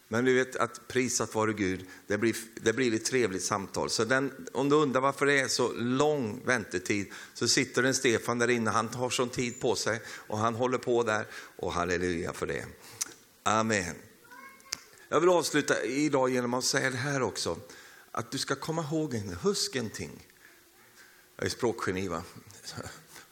Men 0.07 0.25
du 0.25 0.33
vet 0.33 0.55
att 0.55 0.87
prisat 0.87 1.35
vare 1.35 1.53
Gud, 1.53 1.85
det 2.07 2.17
blir, 2.17 2.35
det 2.55 2.73
blir 2.73 2.93
ett 2.93 3.05
trevligt 3.05 3.43
samtal. 3.43 3.89
Så 3.89 4.05
den, 4.05 4.47
om 4.51 4.69
du 4.69 4.75
undrar 4.75 5.01
varför 5.01 5.25
det 5.25 5.39
är 5.39 5.47
så 5.47 5.73
lång 5.73 6.41
väntetid 6.45 7.11
så 7.33 7.47
sitter 7.47 7.83
en 7.83 7.93
Stefan 7.93 8.39
där 8.39 8.47
inne, 8.47 8.69
han 8.69 8.87
har 8.87 9.09
sån 9.09 9.29
tid 9.29 9.59
på 9.59 9.75
sig 9.75 10.01
och 10.07 10.37
han 10.37 10.55
håller 10.55 10.77
på 10.77 11.03
där 11.03 11.27
och 11.55 11.73
halleluja 11.73 12.33
för 12.33 12.45
det. 12.45 12.65
Amen. 13.43 13.95
Jag 15.09 15.19
vill 15.19 15.29
avsluta 15.29 15.83
idag 15.83 16.29
genom 16.29 16.53
att 16.53 16.63
säga 16.63 16.89
det 16.89 16.97
här 16.97 17.21
också, 17.21 17.59
att 18.11 18.31
du 18.31 18.37
ska 18.37 18.55
komma 18.55 18.81
ihåg 18.81 19.13
en, 19.13 19.37
huskenting. 19.41 20.09
ting. 20.09 20.27
Jag 21.35 21.45
är 21.45 21.49
språkgeni 21.49 22.07
va? 22.07 22.23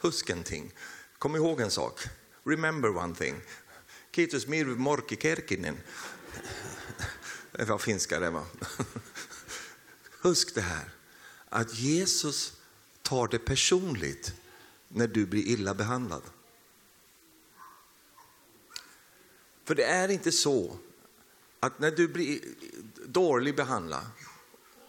Huskenting. 0.02 0.62
ting. 0.62 0.74
Kom 1.18 1.36
ihåg 1.36 1.62
en 1.62 1.72
sak. 1.72 2.00
Remember 2.44 2.98
one 2.98 3.16
thing. 3.16 3.36
Kiitos 4.12 4.48
Mirvi 4.48 4.76
Morki 4.76 5.16
Kerkinen 5.16 5.78
det 7.58 7.66
var 7.66 7.78
finska 7.78 8.20
det 8.20 8.30
va? 8.30 8.46
Husk 10.22 10.56
det 10.56 10.62
här, 10.62 10.90
att 11.50 11.80
Jesus 11.80 12.54
tar 13.02 13.28
det 13.28 13.40
personligt 13.40 14.34
när 14.88 15.08
du 15.08 15.26
blir 15.26 15.48
illa 15.48 15.74
behandlad. 15.74 16.22
För 19.64 19.76
det 19.76 19.84
är 19.84 20.10
inte 20.10 20.32
så 20.32 20.78
att 21.60 21.80
när 21.80 21.92
du 21.92 22.08
blir 22.08 22.40
dålig 23.06 23.56
behandlad, 23.56 24.06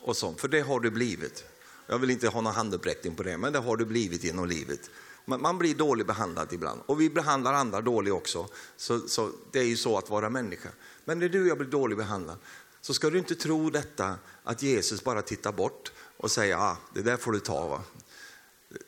och 0.07 0.17
sånt, 0.17 0.41
för 0.41 0.49
det 0.49 0.61
har 0.61 0.81
du 0.81 0.91
blivit. 0.91 1.45
Jag 1.87 1.99
vill 1.99 2.11
inte 2.11 2.29
ha 2.29 2.41
någon 2.41 2.55
handuppräckning 2.55 3.15
på 3.15 3.23
det, 3.23 3.39
men 3.39 3.53
det 3.53 3.59
har 3.59 3.77
du 3.77 3.85
blivit 3.85 4.25
genom 4.25 4.49
livet. 4.49 4.91
Man 5.29 5.59
blir 5.59 5.75
dåligt 5.75 6.07
behandlad 6.07 6.53
ibland 6.53 6.81
och 6.87 7.01
vi 7.01 7.11
behandlar 7.11 7.53
andra 7.53 7.81
dåligt 7.81 8.13
också. 8.13 8.49
Så, 8.77 9.09
så, 9.09 9.31
det 9.51 9.59
är 9.59 9.65
ju 9.65 9.77
så 9.77 9.99
att 9.99 10.11
vara 10.11 10.31
människa. 10.31 10.69
Men 11.05 11.19
när 11.19 11.29
du 11.29 11.43
och 11.43 11.49
jag 11.49 11.59
blir 11.59 11.69
dåligt 11.69 11.99
behandlad 11.99 12.39
så 12.81 12.95
ska 12.95 13.11
du 13.11 13.19
inte 13.19 13.35
tro 13.35 13.71
detta 13.71 14.19
att 14.45 14.63
Jesus 14.63 15.05
bara 15.05 15.23
tittar 15.23 15.53
bort 15.53 15.93
och 16.17 16.31
säger 16.31 16.57
ah, 16.57 16.77
det 16.95 17.03
där 17.03 17.17
får 17.17 17.33
du 17.33 17.41
ta. 17.41 17.69
Va? 17.69 17.83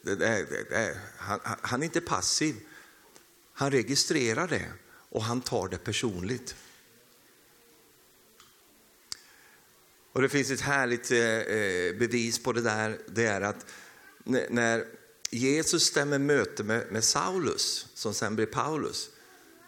Det, 0.03 0.14
det, 0.14 0.46
det, 0.70 1.01
han, 1.18 1.40
han 1.44 1.83
är 1.83 1.85
inte 1.85 2.01
passiv. 2.01 2.57
Han 3.53 3.70
registrerar 3.70 4.48
det 4.48 4.72
och 4.88 5.22
han 5.22 5.40
tar 5.40 5.68
det 5.68 5.79
personligt. 5.79 6.57
Och 10.12 10.22
Det 10.22 10.29
finns 10.29 10.51
ett 10.51 10.61
härligt 10.61 11.11
eh, 11.11 11.18
eh, 11.18 11.96
bevis 11.96 12.42
på 12.42 12.53
det 12.53 12.61
där. 12.61 12.98
Det 13.07 13.27
är 13.27 13.40
att 13.40 13.66
när 14.48 14.97
Jesus 15.30 15.84
stämmer 15.84 16.18
möte 16.18 16.64
med, 16.64 16.92
med 16.92 17.04
Saulus, 17.04 17.86
som 17.94 18.14
sen 18.14 18.36
blir 18.36 18.46
Paulus. 18.46 19.10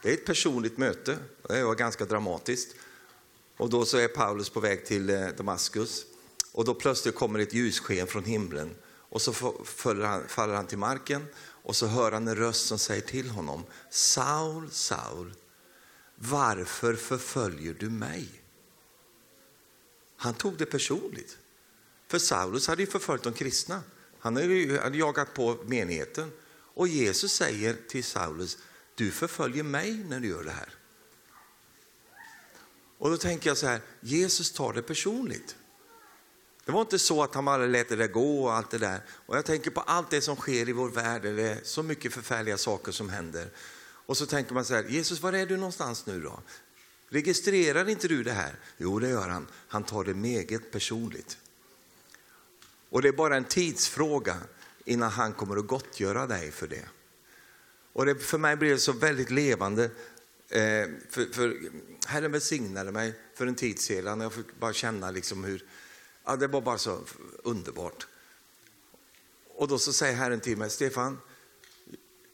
Det 0.03 0.09
är 0.09 0.15
ett 0.15 0.25
personligt 0.25 0.79
möte. 0.79 1.19
Det 1.49 1.65
var 1.65 1.75
ganska 1.75 2.05
dramatiskt. 2.05 2.75
Och 3.57 3.71
då 3.71 3.85
så 3.85 3.99
är 3.99 4.09
Paulus 4.09 4.51
på 4.51 4.61
väg 4.61 4.87
till 4.87 5.11
eh, 5.11 5.29
Damaskus. 5.29 6.07
Och 6.53 6.65
då 6.65 6.75
plötsligt 6.75 7.15
kommer 7.15 7.39
ett 7.39 7.55
ljussken 7.55 8.07
från 8.07 8.25
himlen. 8.25 8.75
Och 8.85 9.23
så 9.23 9.35
han, 9.85 10.29
faller 10.29 10.55
han 10.55 10.67
till 10.67 10.79
marken 10.79 11.27
och 11.63 11.77
så 11.77 11.87
hör 11.87 12.13
han 12.13 12.29
en 12.29 12.37
röst 12.37 12.67
som 12.67 12.79
säger 12.79 13.03
till 13.03 13.31
honom, 13.31 13.65
Saul, 13.91 14.71
Saul, 14.71 15.35
varför 16.15 16.95
förföljer 16.95 17.75
du 17.75 17.91
mig? 17.91 18.29
Han 20.17 20.35
tog 20.35 20.57
det 20.57 20.67
personligt. 20.67 21.39
För 22.09 22.19
Saulus 22.19 22.69
hade 22.69 22.83
ju 22.83 22.87
förföljt 22.87 23.23
de 23.23 23.33
kristna. 23.33 23.83
Han 24.21 24.37
hade 24.37 24.99
jagat 24.99 25.35
på 25.35 25.59
menigheten. 25.67 26.33
Och 26.75 26.89
Jesus 26.89 27.33
säger 27.33 27.77
till 27.89 28.05
Saulus, 28.05 28.59
du 28.95 29.11
förföljer 29.11 29.63
mig 29.63 30.05
när 30.09 30.21
du 30.21 30.29
gör 30.29 30.45
det 30.45 30.51
här. 30.51 30.75
Och 32.99 33.11
då 33.11 33.17
tänker 33.17 33.51
jag 33.51 33.57
så 33.57 33.67
här, 33.67 33.81
Jesus 34.01 34.53
tar 34.53 34.73
det 34.73 34.83
personligt. 34.83 35.57
Det 36.65 36.73
var 36.73 36.81
inte 36.81 36.99
så 36.99 37.23
att 37.23 37.35
han 37.35 37.45
bara 37.45 37.67
lät 37.67 37.89
det 37.89 37.97
där 37.97 38.09
gå 38.09 38.45
och 38.45 38.53
allt 38.53 38.71
det 38.71 38.79
där. 38.79 39.01
Och 39.09 39.37
jag 39.37 39.45
tänker 39.45 39.71
på 39.71 39.81
allt 39.81 40.11
det 40.11 40.21
som 40.21 40.37
sker 40.37 40.69
i 40.69 40.73
vår 40.73 40.89
värld, 40.89 41.23
det 41.23 41.43
är 41.43 41.61
så 41.63 41.83
mycket 41.83 42.13
förfärliga 42.13 42.59
saker 42.59 42.93
som 42.93 43.09
händer. 43.09 43.51
Och 44.07 44.17
så 44.17 44.27
tänker 44.27 44.55
man 44.55 44.65
så 44.65 44.75
här, 44.75 44.85
Jesus 44.85 45.21
var 45.21 45.33
är 45.33 45.47
du 45.47 45.57
någonstans 45.57 46.07
nu 46.07 46.21
då? 46.21 46.43
Registrerar 47.09 47.89
inte 47.89 48.09
du 48.09 48.23
det 48.23 48.33
här? 48.33 48.59
Jo, 48.77 48.99
det 48.99 49.09
gör 49.09 49.29
han. 49.29 49.47
Han 49.69 49.85
tar 49.85 50.05
det 50.05 50.15
meget 50.15 50.73
personligt. 50.73 51.39
Och 52.91 53.03
det 53.03 53.09
är 53.09 53.13
bara 53.13 53.37
en 53.37 53.45
tidsfråga 53.45 54.37
innan 54.85 55.11
han 55.11 55.33
kommer 55.33 55.57
att 55.57 55.67
gottgöra 55.67 56.27
dig 56.27 56.51
för 56.51 56.67
det. 56.67 56.85
Och 57.93 58.07
det, 58.07 58.15
för 58.15 58.39
mig 58.39 58.57
blev 58.57 58.71
det 58.71 58.79
så 58.79 58.93
väldigt 58.93 59.31
levande. 59.31 59.85
Eh, 60.49 60.89
för, 61.11 61.33
för 61.33 61.71
Herren 62.07 62.33
välsignade 62.33 62.93
mig 62.93 63.15
för 63.35 63.47
en 63.47 63.55
tid 63.55 63.81
sedan. 63.81 64.21
Jag 64.21 64.33
fick 64.33 64.61
bara 64.61 64.73
känna 64.73 65.11
liksom 65.11 65.45
hur, 65.45 65.65
ja, 66.25 66.37
det 66.37 66.47
var 66.47 66.61
bara 66.61 66.79
så 66.79 67.01
underbart. 67.45 68.07
Och 69.49 69.69
då 69.69 69.79
så 69.79 69.93
säger 69.93 70.17
Herren 70.17 70.41
till 70.41 70.57
mig, 70.57 70.71
Stefan, 70.71 71.19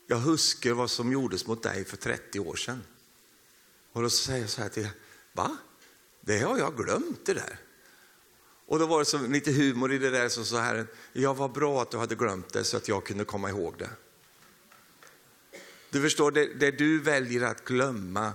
jag 0.06 0.18
huskar 0.18 0.72
vad 0.72 0.90
som 0.90 1.12
gjordes 1.12 1.46
mot 1.46 1.62
dig 1.62 1.84
för 1.84 1.96
30 1.96 2.40
år 2.40 2.56
sedan. 2.56 2.82
Och 3.92 4.02
då 4.02 4.10
säger 4.10 4.40
jag 4.40 4.50
så 4.50 4.62
här 4.62 4.68
till 4.68 4.88
va? 5.32 5.56
Det 6.20 6.38
har 6.38 6.58
jag 6.58 6.76
glömt 6.76 7.26
det 7.26 7.34
där. 7.34 7.58
Och 8.66 8.78
då 8.78 8.86
var 8.86 8.98
det 8.98 9.04
så 9.04 9.18
lite 9.18 9.52
humor 9.52 9.92
i 9.92 9.98
det 9.98 10.10
där, 10.10 10.28
så 10.28 10.44
sa 10.44 10.60
Herren, 10.60 10.88
ja 11.12 11.32
vad 11.32 11.52
bra 11.52 11.82
att 11.82 11.90
du 11.90 11.96
hade 11.96 12.14
glömt 12.14 12.52
det 12.52 12.64
så 12.64 12.76
att 12.76 12.88
jag 12.88 13.06
kunde 13.06 13.24
komma 13.24 13.50
ihåg 13.50 13.74
det. 13.78 13.90
Du 15.90 16.02
förstår, 16.02 16.30
det, 16.30 16.54
det 16.54 16.70
du 16.70 17.00
väljer 17.00 17.42
att 17.42 17.64
glömma 17.64 18.32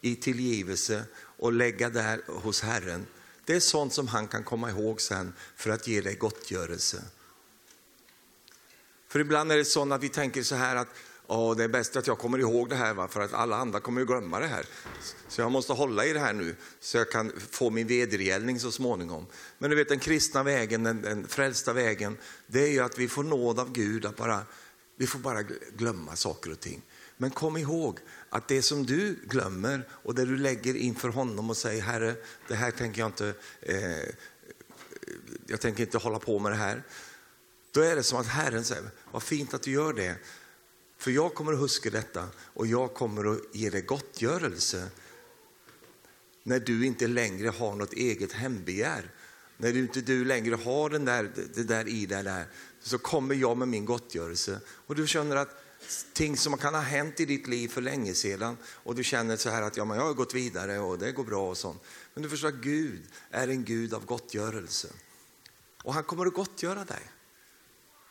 i 0.00 0.16
tillgivelse 0.16 1.04
och 1.16 1.52
lägga 1.52 1.90
där 1.90 2.22
hos 2.26 2.62
Herren, 2.62 3.06
det 3.44 3.56
är 3.56 3.60
sånt 3.60 3.94
som 3.94 4.08
han 4.08 4.28
kan 4.28 4.44
komma 4.44 4.70
ihåg 4.70 5.00
sen 5.00 5.32
för 5.56 5.70
att 5.70 5.86
ge 5.86 6.00
dig 6.00 6.14
gottgörelse. 6.14 7.02
För 9.08 9.20
ibland 9.20 9.52
är 9.52 9.56
det 9.56 9.64
så 9.64 9.92
att 9.92 10.02
vi 10.02 10.08
tänker 10.08 10.42
så 10.42 10.54
här 10.54 10.76
att 10.76 10.88
och 11.26 11.56
det 11.56 11.64
är 11.64 11.68
bäst 11.68 11.96
att 11.96 12.06
jag 12.06 12.18
kommer 12.18 12.38
ihåg 12.38 12.68
det 12.68 12.76
här 12.76 12.94
va? 12.94 13.08
för 13.08 13.20
att 13.20 13.32
alla 13.32 13.56
andra 13.56 13.80
kommer 13.80 14.00
ju 14.00 14.06
glömma 14.06 14.40
det 14.40 14.46
här. 14.46 14.66
Så 15.28 15.40
jag 15.40 15.52
måste 15.52 15.72
hålla 15.72 16.04
i 16.04 16.12
det 16.12 16.18
här 16.18 16.32
nu 16.32 16.56
så 16.80 16.96
jag 16.96 17.10
kan 17.10 17.32
få 17.50 17.70
min 17.70 17.86
vedergällning 17.86 18.60
så 18.60 18.72
småningom. 18.72 19.26
Men 19.58 19.70
du 19.70 19.76
vet 19.76 19.88
den 19.88 19.98
kristna 19.98 20.42
vägen, 20.42 20.82
den, 20.82 21.02
den 21.02 21.28
frälsta 21.28 21.72
vägen, 21.72 22.16
det 22.46 22.62
är 22.62 22.70
ju 22.70 22.80
att 22.80 22.98
vi 22.98 23.08
får 23.08 23.22
nåd 23.22 23.58
av 23.58 23.72
Gud 23.72 24.06
att 24.06 24.16
bara, 24.16 24.42
vi 24.96 25.06
får 25.06 25.18
bara 25.18 25.42
glömma 25.76 26.16
saker 26.16 26.52
och 26.52 26.60
ting. 26.60 26.82
Men 27.16 27.30
kom 27.30 27.56
ihåg 27.56 27.98
att 28.30 28.48
det 28.48 28.62
som 28.62 28.86
du 28.86 29.18
glömmer 29.26 29.88
och 29.90 30.14
det 30.14 30.24
du 30.24 30.36
lägger 30.36 30.76
inför 30.76 31.08
honom 31.08 31.50
och 31.50 31.56
säger 31.56 31.82
Herre, 31.82 32.14
det 32.48 32.54
här 32.54 32.70
tänker 32.70 33.00
jag 33.00 33.08
inte, 33.08 33.34
eh, 33.60 34.14
jag 35.46 35.60
tänker 35.60 35.82
inte 35.82 35.98
hålla 35.98 36.18
på 36.18 36.38
med 36.38 36.52
det 36.52 36.56
här. 36.56 36.82
Då 37.70 37.80
är 37.80 37.96
det 37.96 38.02
som 38.02 38.18
att 38.18 38.26
Herren 38.26 38.64
säger, 38.64 38.84
vad 39.12 39.22
fint 39.22 39.54
att 39.54 39.62
du 39.62 39.70
gör 39.70 39.92
det. 39.92 40.16
För 40.96 41.10
jag 41.10 41.34
kommer 41.34 41.52
att 41.52 41.60
huska 41.60 41.90
detta 41.90 42.28
och 42.38 42.66
jag 42.66 42.94
kommer 42.94 43.32
att 43.32 43.40
ge 43.52 43.70
dig 43.70 43.82
gottgörelse 43.82 44.88
när 46.42 46.60
du 46.60 46.86
inte 46.86 47.06
längre 47.06 47.48
har 47.48 47.74
något 47.74 47.92
eget 47.92 48.32
hembegär. 48.32 49.10
När 49.56 49.72
du 49.72 49.78
inte 49.78 50.00
du 50.00 50.24
längre 50.24 50.54
har 50.54 50.90
den 50.90 51.04
där, 51.04 51.30
det 51.54 51.62
där 51.62 51.88
i 51.88 52.06
dig 52.06 52.24
där, 52.24 52.46
så 52.80 52.98
kommer 52.98 53.34
jag 53.34 53.56
med 53.56 53.68
min 53.68 53.84
gottgörelse. 53.84 54.60
Och 54.66 54.94
du 54.94 55.06
känner 55.06 55.36
att 55.36 55.64
ting 56.12 56.36
som 56.36 56.56
kan 56.56 56.74
ha 56.74 56.80
hänt 56.80 57.20
i 57.20 57.24
ditt 57.24 57.46
liv 57.46 57.68
för 57.68 57.80
länge 57.80 58.14
sedan 58.14 58.56
och 58.66 58.94
du 58.94 59.04
känner 59.04 59.36
så 59.36 59.50
här 59.50 59.62
att 59.62 59.76
ja, 59.76 59.84
men 59.84 59.96
jag 59.96 60.04
har 60.04 60.14
gått 60.14 60.34
vidare 60.34 60.78
och 60.78 60.98
det 60.98 61.12
går 61.12 61.24
bra 61.24 61.50
och 61.50 61.56
sånt. 61.56 61.82
Men 62.14 62.22
du 62.22 62.28
förstår 62.28 62.48
att 62.48 62.54
Gud 62.54 63.02
är 63.30 63.48
en 63.48 63.64
Gud 63.64 63.94
av 63.94 64.06
gottgörelse. 64.06 64.88
Och 65.82 65.94
han 65.94 66.04
kommer 66.04 66.26
att 66.26 66.34
gottgöra 66.34 66.84
dig. 66.84 67.10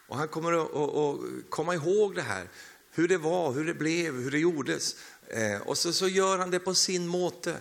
Och 0.08 0.18
han 0.18 0.28
kommer 0.28 0.54
att, 0.54 0.74
att, 0.74 0.96
att 0.96 1.50
komma 1.50 1.76
ihåg 1.76 2.16
det 2.16 2.22
här, 2.22 2.50
hur 2.94 3.08
det 3.08 3.18
var, 3.18 3.52
hur 3.52 3.66
det 3.66 3.74
blev, 3.74 4.14
hur 4.14 4.32
det 4.32 4.40
gjordes. 4.40 4.96
Eh, 5.28 5.62
och 5.62 5.78
så, 5.78 5.94
så 5.94 6.08
gör 6.08 6.38
han 6.38 6.52
det 6.52 6.60
på 6.60 6.76
sin 6.76 7.08
måte. 7.08 7.58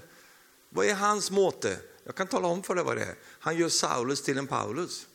Vad 0.68 0.86
är 0.86 0.94
hans 0.94 1.30
måte? 1.30 1.78
Jag 2.04 2.14
kan 2.14 2.26
tala 2.26 2.48
om 2.48 2.62
för 2.62 2.74
dig 2.74 2.84
vad 2.84 2.96
det 2.96 3.04
är. 3.04 3.14
Han 3.38 3.56
gör 3.56 3.68
Saulus 3.68 4.22
till 4.22 4.38
en 4.38 4.46
Paulus. 4.46 5.06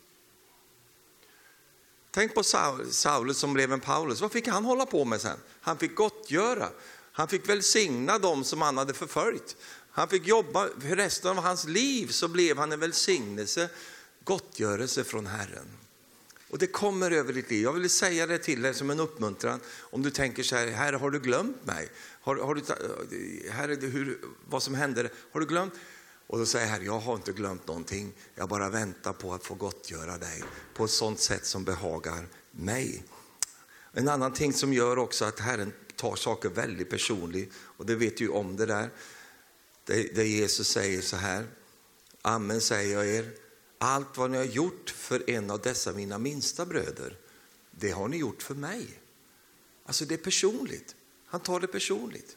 Tänk 2.10 2.34
på 2.34 2.42
Saulus 2.90 3.38
som 3.38 3.52
blev 3.52 3.72
en 3.72 3.80
Paulus. 3.80 4.20
Vad 4.20 4.32
fick 4.32 4.48
han 4.48 4.64
hålla 4.64 4.86
på 4.86 5.04
med 5.04 5.20
sen? 5.20 5.38
Han 5.60 5.78
fick 5.78 5.94
gottgöra. 5.94 6.68
Han 7.12 7.28
fick 7.28 7.48
välsigna 7.48 8.18
dem 8.18 8.44
som 8.44 8.62
han 8.62 8.78
hade 8.78 8.94
förföljt. 8.94 9.56
Han 9.90 10.08
fick 10.08 10.26
jobba, 10.26 10.68
för 10.80 10.96
resten 10.96 11.30
av 11.30 11.44
hans 11.44 11.64
liv 11.64 12.06
så 12.06 12.28
blev 12.28 12.58
han 12.58 12.72
en 12.72 12.80
välsignelse, 12.80 13.68
gottgörelse 14.24 15.04
från 15.04 15.26
Herren. 15.26 15.66
Och 16.50 16.58
det 16.58 16.66
kommer 16.66 17.10
över 17.10 17.32
ditt 17.32 17.50
liv. 17.50 17.62
Jag 17.62 17.72
vill 17.72 17.90
säga 17.90 18.26
det 18.26 18.38
till 18.38 18.62
dig 18.62 18.74
som 18.74 18.90
en 18.90 19.00
uppmuntran. 19.00 19.60
Om 19.78 20.02
du 20.02 20.10
tänker 20.10 20.42
så 20.42 20.56
här, 20.56 20.66
här 20.66 20.92
har 20.92 21.10
du 21.10 21.20
glömt 21.20 21.66
mig? 21.66 21.88
Har, 22.20 22.36
har 22.36 22.54
du, 22.54 22.62
här 23.50 23.68
är 23.68 23.76
det 23.76 23.86
hur, 23.86 24.20
vad 24.48 24.62
som 24.62 24.74
hände, 24.74 25.10
har 25.32 25.40
du 25.40 25.46
glömt? 25.46 25.74
Och 26.26 26.38
då 26.38 26.46
säger 26.46 26.66
Herre, 26.66 26.84
jag 26.84 26.98
har 26.98 27.14
inte 27.14 27.32
glömt 27.32 27.66
någonting. 27.66 28.12
Jag 28.34 28.48
bara 28.48 28.68
väntar 28.68 29.12
på 29.12 29.34
att 29.34 29.44
få 29.44 29.54
gottgöra 29.54 30.18
dig 30.18 30.42
på 30.74 30.84
ett 30.84 30.90
sånt 30.90 31.20
sätt 31.20 31.46
som 31.46 31.64
behagar 31.64 32.26
mig. 32.50 33.04
En 33.92 34.08
annan 34.08 34.32
ting 34.32 34.52
som 34.52 34.72
gör 34.72 34.98
också 34.98 35.24
att 35.24 35.40
Herren 35.40 35.72
tar 35.96 36.16
saker 36.16 36.48
väldigt 36.48 36.90
personligt, 36.90 37.52
och 37.58 37.86
det 37.86 37.94
vet 37.94 38.20
ju 38.20 38.28
om 38.28 38.56
det 38.56 38.66
där, 38.66 38.90
där 39.86 40.24
Jesus 40.24 40.68
säger 40.68 41.02
så 41.02 41.16
här, 41.16 41.46
Amen 42.22 42.60
säger 42.60 42.94
jag 42.94 43.06
er, 43.06 43.30
allt 43.78 44.16
vad 44.16 44.30
ni 44.30 44.36
har 44.36 44.44
gjort 44.44 44.90
för 44.90 45.30
en 45.30 45.50
av 45.50 45.60
dessa 45.60 45.92
mina 45.92 46.18
minsta 46.18 46.66
bröder, 46.66 47.16
det 47.70 47.90
har 47.90 48.08
ni 48.08 48.16
gjort 48.16 48.42
för 48.42 48.54
mig. 48.54 49.00
Alltså 49.86 50.04
det 50.04 50.14
är 50.14 50.18
personligt. 50.18 50.96
Han 51.26 51.40
tar 51.40 51.60
det 51.60 51.66
personligt. 51.66 52.36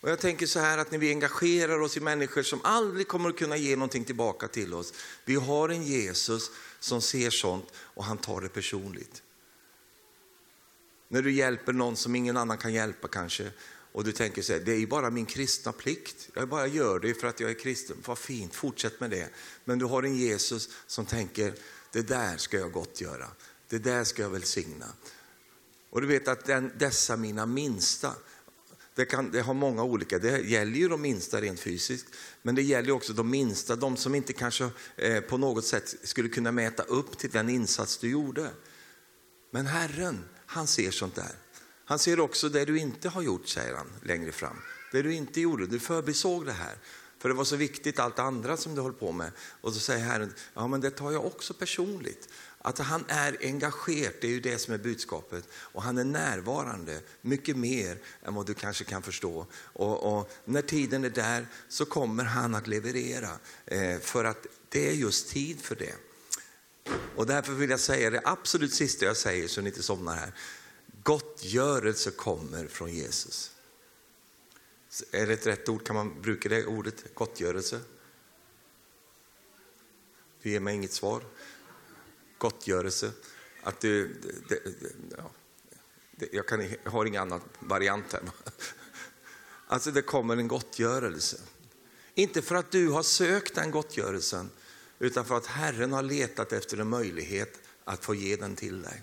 Och 0.00 0.10
jag 0.10 0.18
tänker 0.20 0.46
så 0.46 0.60
här 0.60 0.78
att 0.78 0.90
när 0.90 0.98
vi 0.98 1.10
engagerar 1.10 1.80
oss 1.80 1.96
i 1.96 2.00
människor 2.00 2.42
som 2.42 2.60
aldrig 2.64 3.08
kommer 3.08 3.28
att 3.28 3.38
kunna 3.38 3.56
ge 3.56 3.76
någonting 3.76 4.04
tillbaka 4.04 4.48
till 4.48 4.74
oss. 4.74 4.92
Vi 5.24 5.34
har 5.34 5.68
en 5.68 5.82
Jesus 5.82 6.50
som 6.80 7.02
ser 7.02 7.30
sånt 7.30 7.72
och 7.76 8.04
han 8.04 8.18
tar 8.18 8.40
det 8.40 8.48
personligt. 8.48 9.22
När 11.08 11.22
du 11.22 11.32
hjälper 11.32 11.72
någon 11.72 11.96
som 11.96 12.16
ingen 12.16 12.36
annan 12.36 12.58
kan 12.58 12.72
hjälpa 12.72 13.08
kanske 13.08 13.50
och 13.96 14.04
du 14.04 14.12
tänker 14.12 14.42
så 14.42 14.52
här, 14.52 14.60
det 14.60 14.72
är 14.72 14.78
ju 14.78 14.86
bara 14.86 15.10
min 15.10 15.26
kristna 15.26 15.72
plikt. 15.72 16.28
Jag 16.34 16.48
bara 16.48 16.66
gör 16.66 16.98
det 16.98 17.14
för 17.14 17.26
att 17.26 17.40
jag 17.40 17.50
är 17.50 17.54
kristen. 17.54 17.96
Vad 18.06 18.18
fint, 18.18 18.54
fortsätt 18.54 19.00
med 19.00 19.10
det. 19.10 19.28
Men 19.64 19.78
du 19.78 19.84
har 19.84 20.02
en 20.02 20.16
Jesus 20.16 20.68
som 20.86 21.06
tänker, 21.06 21.54
det 21.92 22.02
där 22.02 22.36
ska 22.36 22.58
jag 22.58 22.72
gott 22.72 23.00
göra. 23.00 23.28
Det 23.68 23.78
där 23.78 24.04
ska 24.04 24.22
jag 24.22 24.30
välsigna. 24.30 24.86
Och 25.90 26.00
du 26.00 26.06
vet 26.06 26.28
att 26.28 26.44
den, 26.44 26.72
dessa 26.78 27.16
mina 27.16 27.46
minsta, 27.46 28.14
Det, 28.94 29.04
kan, 29.04 29.30
det 29.30 29.40
har 29.40 29.54
många 29.54 29.82
olika, 29.82 30.18
det 30.18 30.40
gäller 30.40 30.78
ju 30.78 30.88
de 30.88 31.02
minsta 31.02 31.40
rent 31.40 31.60
fysiskt, 31.60 32.06
men 32.42 32.54
det 32.54 32.62
gäller 32.62 32.92
också 32.92 33.12
de 33.12 33.30
minsta, 33.30 33.76
de 33.76 33.96
som 33.96 34.14
inte 34.14 34.32
kanske 34.32 34.70
eh, 34.96 35.20
på 35.20 35.38
något 35.38 35.64
sätt 35.64 35.94
skulle 36.02 36.28
kunna 36.28 36.52
mäta 36.52 36.82
upp 36.82 37.18
till 37.18 37.30
den 37.30 37.48
insats 37.48 37.98
du 37.98 38.10
gjorde. 38.10 38.50
Men 39.50 39.66
Herren, 39.66 40.24
han 40.46 40.66
ser 40.66 40.90
sånt 40.90 41.14
där. 41.14 41.45
Han 41.88 41.98
ser 41.98 42.20
också 42.20 42.48
det 42.48 42.64
du 42.64 42.78
inte 42.78 43.08
har 43.08 43.22
gjort, 43.22 43.48
säger 43.48 43.74
han 43.74 43.92
längre 44.02 44.32
fram. 44.32 44.56
Det 44.92 45.02
du 45.02 45.14
inte 45.14 45.40
gjorde, 45.40 45.66
du 45.66 45.78
förbisåg 45.78 46.46
det 46.46 46.52
här. 46.52 46.78
För 47.18 47.28
det 47.28 47.34
var 47.34 47.44
så 47.44 47.56
viktigt 47.56 47.98
allt 47.98 48.18
andra 48.18 48.56
som 48.56 48.74
du 48.74 48.82
höll 48.82 48.92
på 48.92 49.12
med. 49.12 49.32
Och 49.60 49.74
så 49.74 49.80
säger 49.80 50.04
Herren, 50.04 50.34
ja 50.54 50.66
men 50.66 50.80
det 50.80 50.90
tar 50.90 51.12
jag 51.12 51.26
också 51.26 51.54
personligt. 51.54 52.28
Att 52.58 52.78
han 52.78 53.04
är 53.08 53.36
engagerad, 53.40 54.12
det 54.20 54.26
är 54.26 54.30
ju 54.30 54.40
det 54.40 54.58
som 54.58 54.74
är 54.74 54.78
budskapet. 54.78 55.48
Och 55.52 55.82
han 55.82 55.98
är 55.98 56.04
närvarande, 56.04 57.00
mycket 57.20 57.56
mer 57.56 57.98
än 58.22 58.34
vad 58.34 58.46
du 58.46 58.54
kanske 58.54 58.84
kan 58.84 59.02
förstå. 59.02 59.46
Och, 59.56 60.18
och 60.18 60.30
när 60.44 60.62
tiden 60.62 61.04
är 61.04 61.10
där 61.10 61.46
så 61.68 61.84
kommer 61.84 62.24
han 62.24 62.54
att 62.54 62.66
leverera. 62.66 63.30
Eh, 63.66 63.98
för 63.98 64.24
att 64.24 64.46
det 64.68 64.88
är 64.88 64.92
just 64.92 65.28
tid 65.28 65.60
för 65.60 65.74
det. 65.76 65.94
Och 67.16 67.26
därför 67.26 67.52
vill 67.52 67.70
jag 67.70 67.80
säga 67.80 68.10
det 68.10 68.20
absolut 68.24 68.74
sista 68.74 69.04
jag 69.04 69.16
säger 69.16 69.48
så 69.48 69.60
ni 69.60 69.68
inte 69.68 69.82
somnar 69.82 70.14
här. 70.14 70.32
Gottgörelse 71.06 72.10
kommer 72.10 72.66
från 72.66 72.92
Jesus. 72.92 73.52
Är 75.10 75.26
det 75.26 75.32
ett 75.32 75.46
rätt 75.46 75.68
ord? 75.68 75.86
Kan 75.86 75.96
man 75.96 76.22
bruka 76.22 76.48
det 76.48 76.66
ordet, 76.66 77.14
gottgörelse? 77.14 77.80
Du 80.42 80.50
ger 80.50 80.60
mig 80.60 80.74
inget 80.74 80.92
svar. 80.92 81.22
Gottgörelse. 82.38 83.12
Att 83.62 83.80
du, 83.80 84.08
det, 84.48 84.64
det, 84.64 84.92
ja, 85.16 85.30
jag, 86.32 86.46
kan, 86.46 86.70
jag 86.84 86.90
har 86.90 87.04
ingen 87.04 87.22
annan 87.22 87.40
variant 87.58 88.12
här. 88.12 88.22
Alltså 89.66 89.90
det 89.90 90.02
kommer 90.02 90.36
en 90.36 90.48
gottgörelse. 90.48 91.40
Inte 92.14 92.42
för 92.42 92.54
att 92.54 92.70
du 92.70 92.88
har 92.88 93.02
sökt 93.02 93.54
den 93.54 93.70
gottgörelsen, 93.70 94.50
utan 94.98 95.24
för 95.24 95.36
att 95.36 95.46
Herren 95.46 95.92
har 95.92 96.02
letat 96.02 96.52
efter 96.52 96.78
en 96.78 96.88
möjlighet 96.88 97.60
att 97.84 98.04
få 98.04 98.14
ge 98.14 98.36
den 98.36 98.56
till 98.56 98.82
dig. 98.82 99.02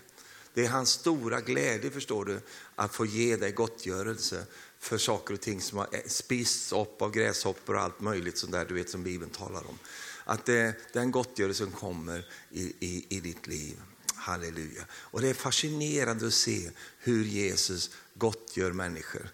Det 0.54 0.66
är 0.66 0.70
hans 0.70 0.90
stora 0.90 1.42
glädje, 1.42 1.92
förstår 1.92 2.26
du, 2.26 2.40
att 2.76 2.96
få 2.96 3.06
ge 3.06 3.36
dig 3.36 3.52
gottgörelse 3.52 4.46
för 4.80 4.98
saker 4.98 5.34
och 5.34 5.42
ting 5.42 5.62
som 5.62 5.78
har 5.78 5.88
spists 6.08 6.72
upp 6.72 7.02
av 7.02 7.12
gräshoppor 7.12 7.76
och 7.76 7.82
allt 7.82 8.00
möjligt 8.00 8.38
sånt 8.38 8.52
där, 8.52 8.66
du 8.66 8.74
vet 8.74 8.90
som 8.90 9.04
Bibeln 9.04 9.32
talar 9.32 9.68
om. 9.70 9.80
Att 10.24 10.46
det, 10.46 10.76
den 10.94 11.12
gottgörelsen 11.12 11.72
kommer 11.72 12.28
i, 12.52 12.74
i, 12.80 13.06
i 13.10 13.20
ditt 13.20 13.48
liv. 13.48 13.82
Halleluja. 14.16 14.86
Och 14.92 15.22
det 15.22 15.30
är 15.30 15.34
fascinerande 15.34 16.28
att 16.28 16.34
se 16.34 16.72
hur 16.98 17.24
Jesus 17.24 17.92
gottgör 18.14 18.72
människor. 18.72 19.30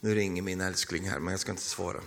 Nu 0.00 0.14
ringer 0.14 0.42
min 0.42 0.60
älskling 0.60 1.08
här, 1.08 1.18
men 1.18 1.30
jag 1.30 1.40
ska 1.40 1.50
inte 1.50 1.62
svara. 1.62 2.00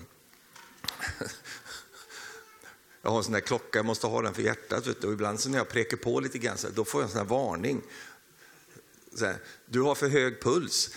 Jag 3.01 3.11
har 3.11 3.17
en 3.17 3.23
sån 3.23 3.33
där 3.33 3.39
klocka, 3.39 3.79
jag 3.79 3.85
måste 3.85 4.07
ha 4.07 4.21
den 4.21 4.33
för 4.33 4.41
hjärtat. 4.41 4.87
Vet 4.87 5.01
du. 5.01 5.07
Och 5.07 5.13
ibland 5.13 5.39
så 5.39 5.49
när 5.49 5.57
jag 5.57 5.69
prekar 5.69 5.97
på 5.97 6.19
lite 6.19 6.37
grann, 6.37 6.57
så 6.57 6.69
då 6.69 6.85
får 6.85 7.01
jag 7.01 7.05
en 7.05 7.11
sån 7.11 7.17
här 7.17 7.27
varning. 7.27 7.81
Så 9.15 9.25
här, 9.25 9.37
du 9.65 9.81
har 9.81 9.95
för 9.95 10.07
hög 10.07 10.41
puls 10.41 10.95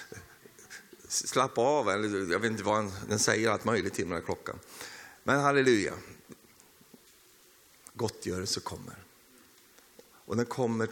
slappa 1.08 1.60
av, 1.60 1.90
eller 1.90 2.32
jag 2.32 2.38
vet 2.38 2.50
inte 2.50 2.62
vad 2.62 2.92
den 3.08 3.18
säger, 3.18 3.50
allt 3.50 3.64
möjligt 3.64 3.94
till 3.94 4.04
den 4.04 4.12
här 4.12 4.20
klockan. 4.20 4.58
Men 5.22 5.40
halleluja, 5.40 5.94
gottgörelse 7.94 8.60
kommer. 8.60 9.04
Och 10.24 10.36
den 10.36 10.46
kommer 10.46 10.88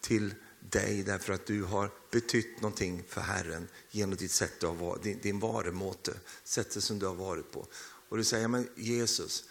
till 0.00 0.34
dig 0.60 1.02
därför 1.02 1.32
att 1.32 1.46
du 1.46 1.62
har 1.62 1.90
betytt 2.10 2.60
någonting 2.60 3.04
för 3.08 3.20
Herren 3.20 3.68
genom 3.90 4.16
ditt 4.16 4.30
sätt 4.30 4.64
att 4.64 4.76
vara, 4.76 4.98
din, 4.98 5.18
din 5.22 5.38
varumåte, 5.38 6.14
sättet 6.44 6.84
som 6.84 6.98
du 6.98 7.06
har 7.06 7.14
varit 7.14 7.50
på. 7.50 7.66
Och 8.08 8.16
du 8.16 8.24
säger, 8.24 8.48
men 8.48 8.68
Jesus, 8.76 9.44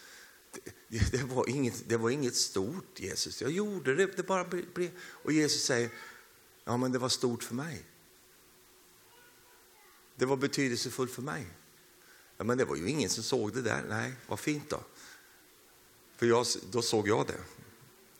det, 0.87 1.11
det, 1.11 1.23
var 1.23 1.49
inget, 1.49 1.89
det 1.89 1.97
var 1.97 2.09
inget 2.09 2.35
stort 2.35 2.99
Jesus, 2.99 3.41
jag 3.41 3.51
gjorde 3.51 3.95
det, 3.95 4.05
det 4.05 4.23
bara 4.23 4.43
blev... 4.43 4.91
Och 4.99 5.31
Jesus 5.31 5.63
säger, 5.63 5.89
ja 6.71 6.77
men 6.77 6.91
det 6.91 6.99
var 6.99 7.09
stort 7.09 7.43
för 7.43 7.55
mig. 7.55 7.85
Det 10.15 10.25
var 10.25 10.37
betydelsefullt 10.37 11.11
för 11.11 11.21
mig. 11.21 11.47
Ja, 12.37 12.43
men 12.43 12.57
det 12.57 12.65
var 12.65 12.75
ju 12.75 12.89
ingen 12.89 13.09
som 13.09 13.23
såg 13.23 13.53
det 13.53 13.61
där. 13.61 13.83
Nej, 13.89 14.13
vad 14.27 14.39
fint 14.39 14.69
då. 14.69 14.79
För 16.15 16.25
jag, 16.25 16.45
då 16.71 16.81
såg 16.81 17.07
jag 17.07 17.27
det. 17.27 17.39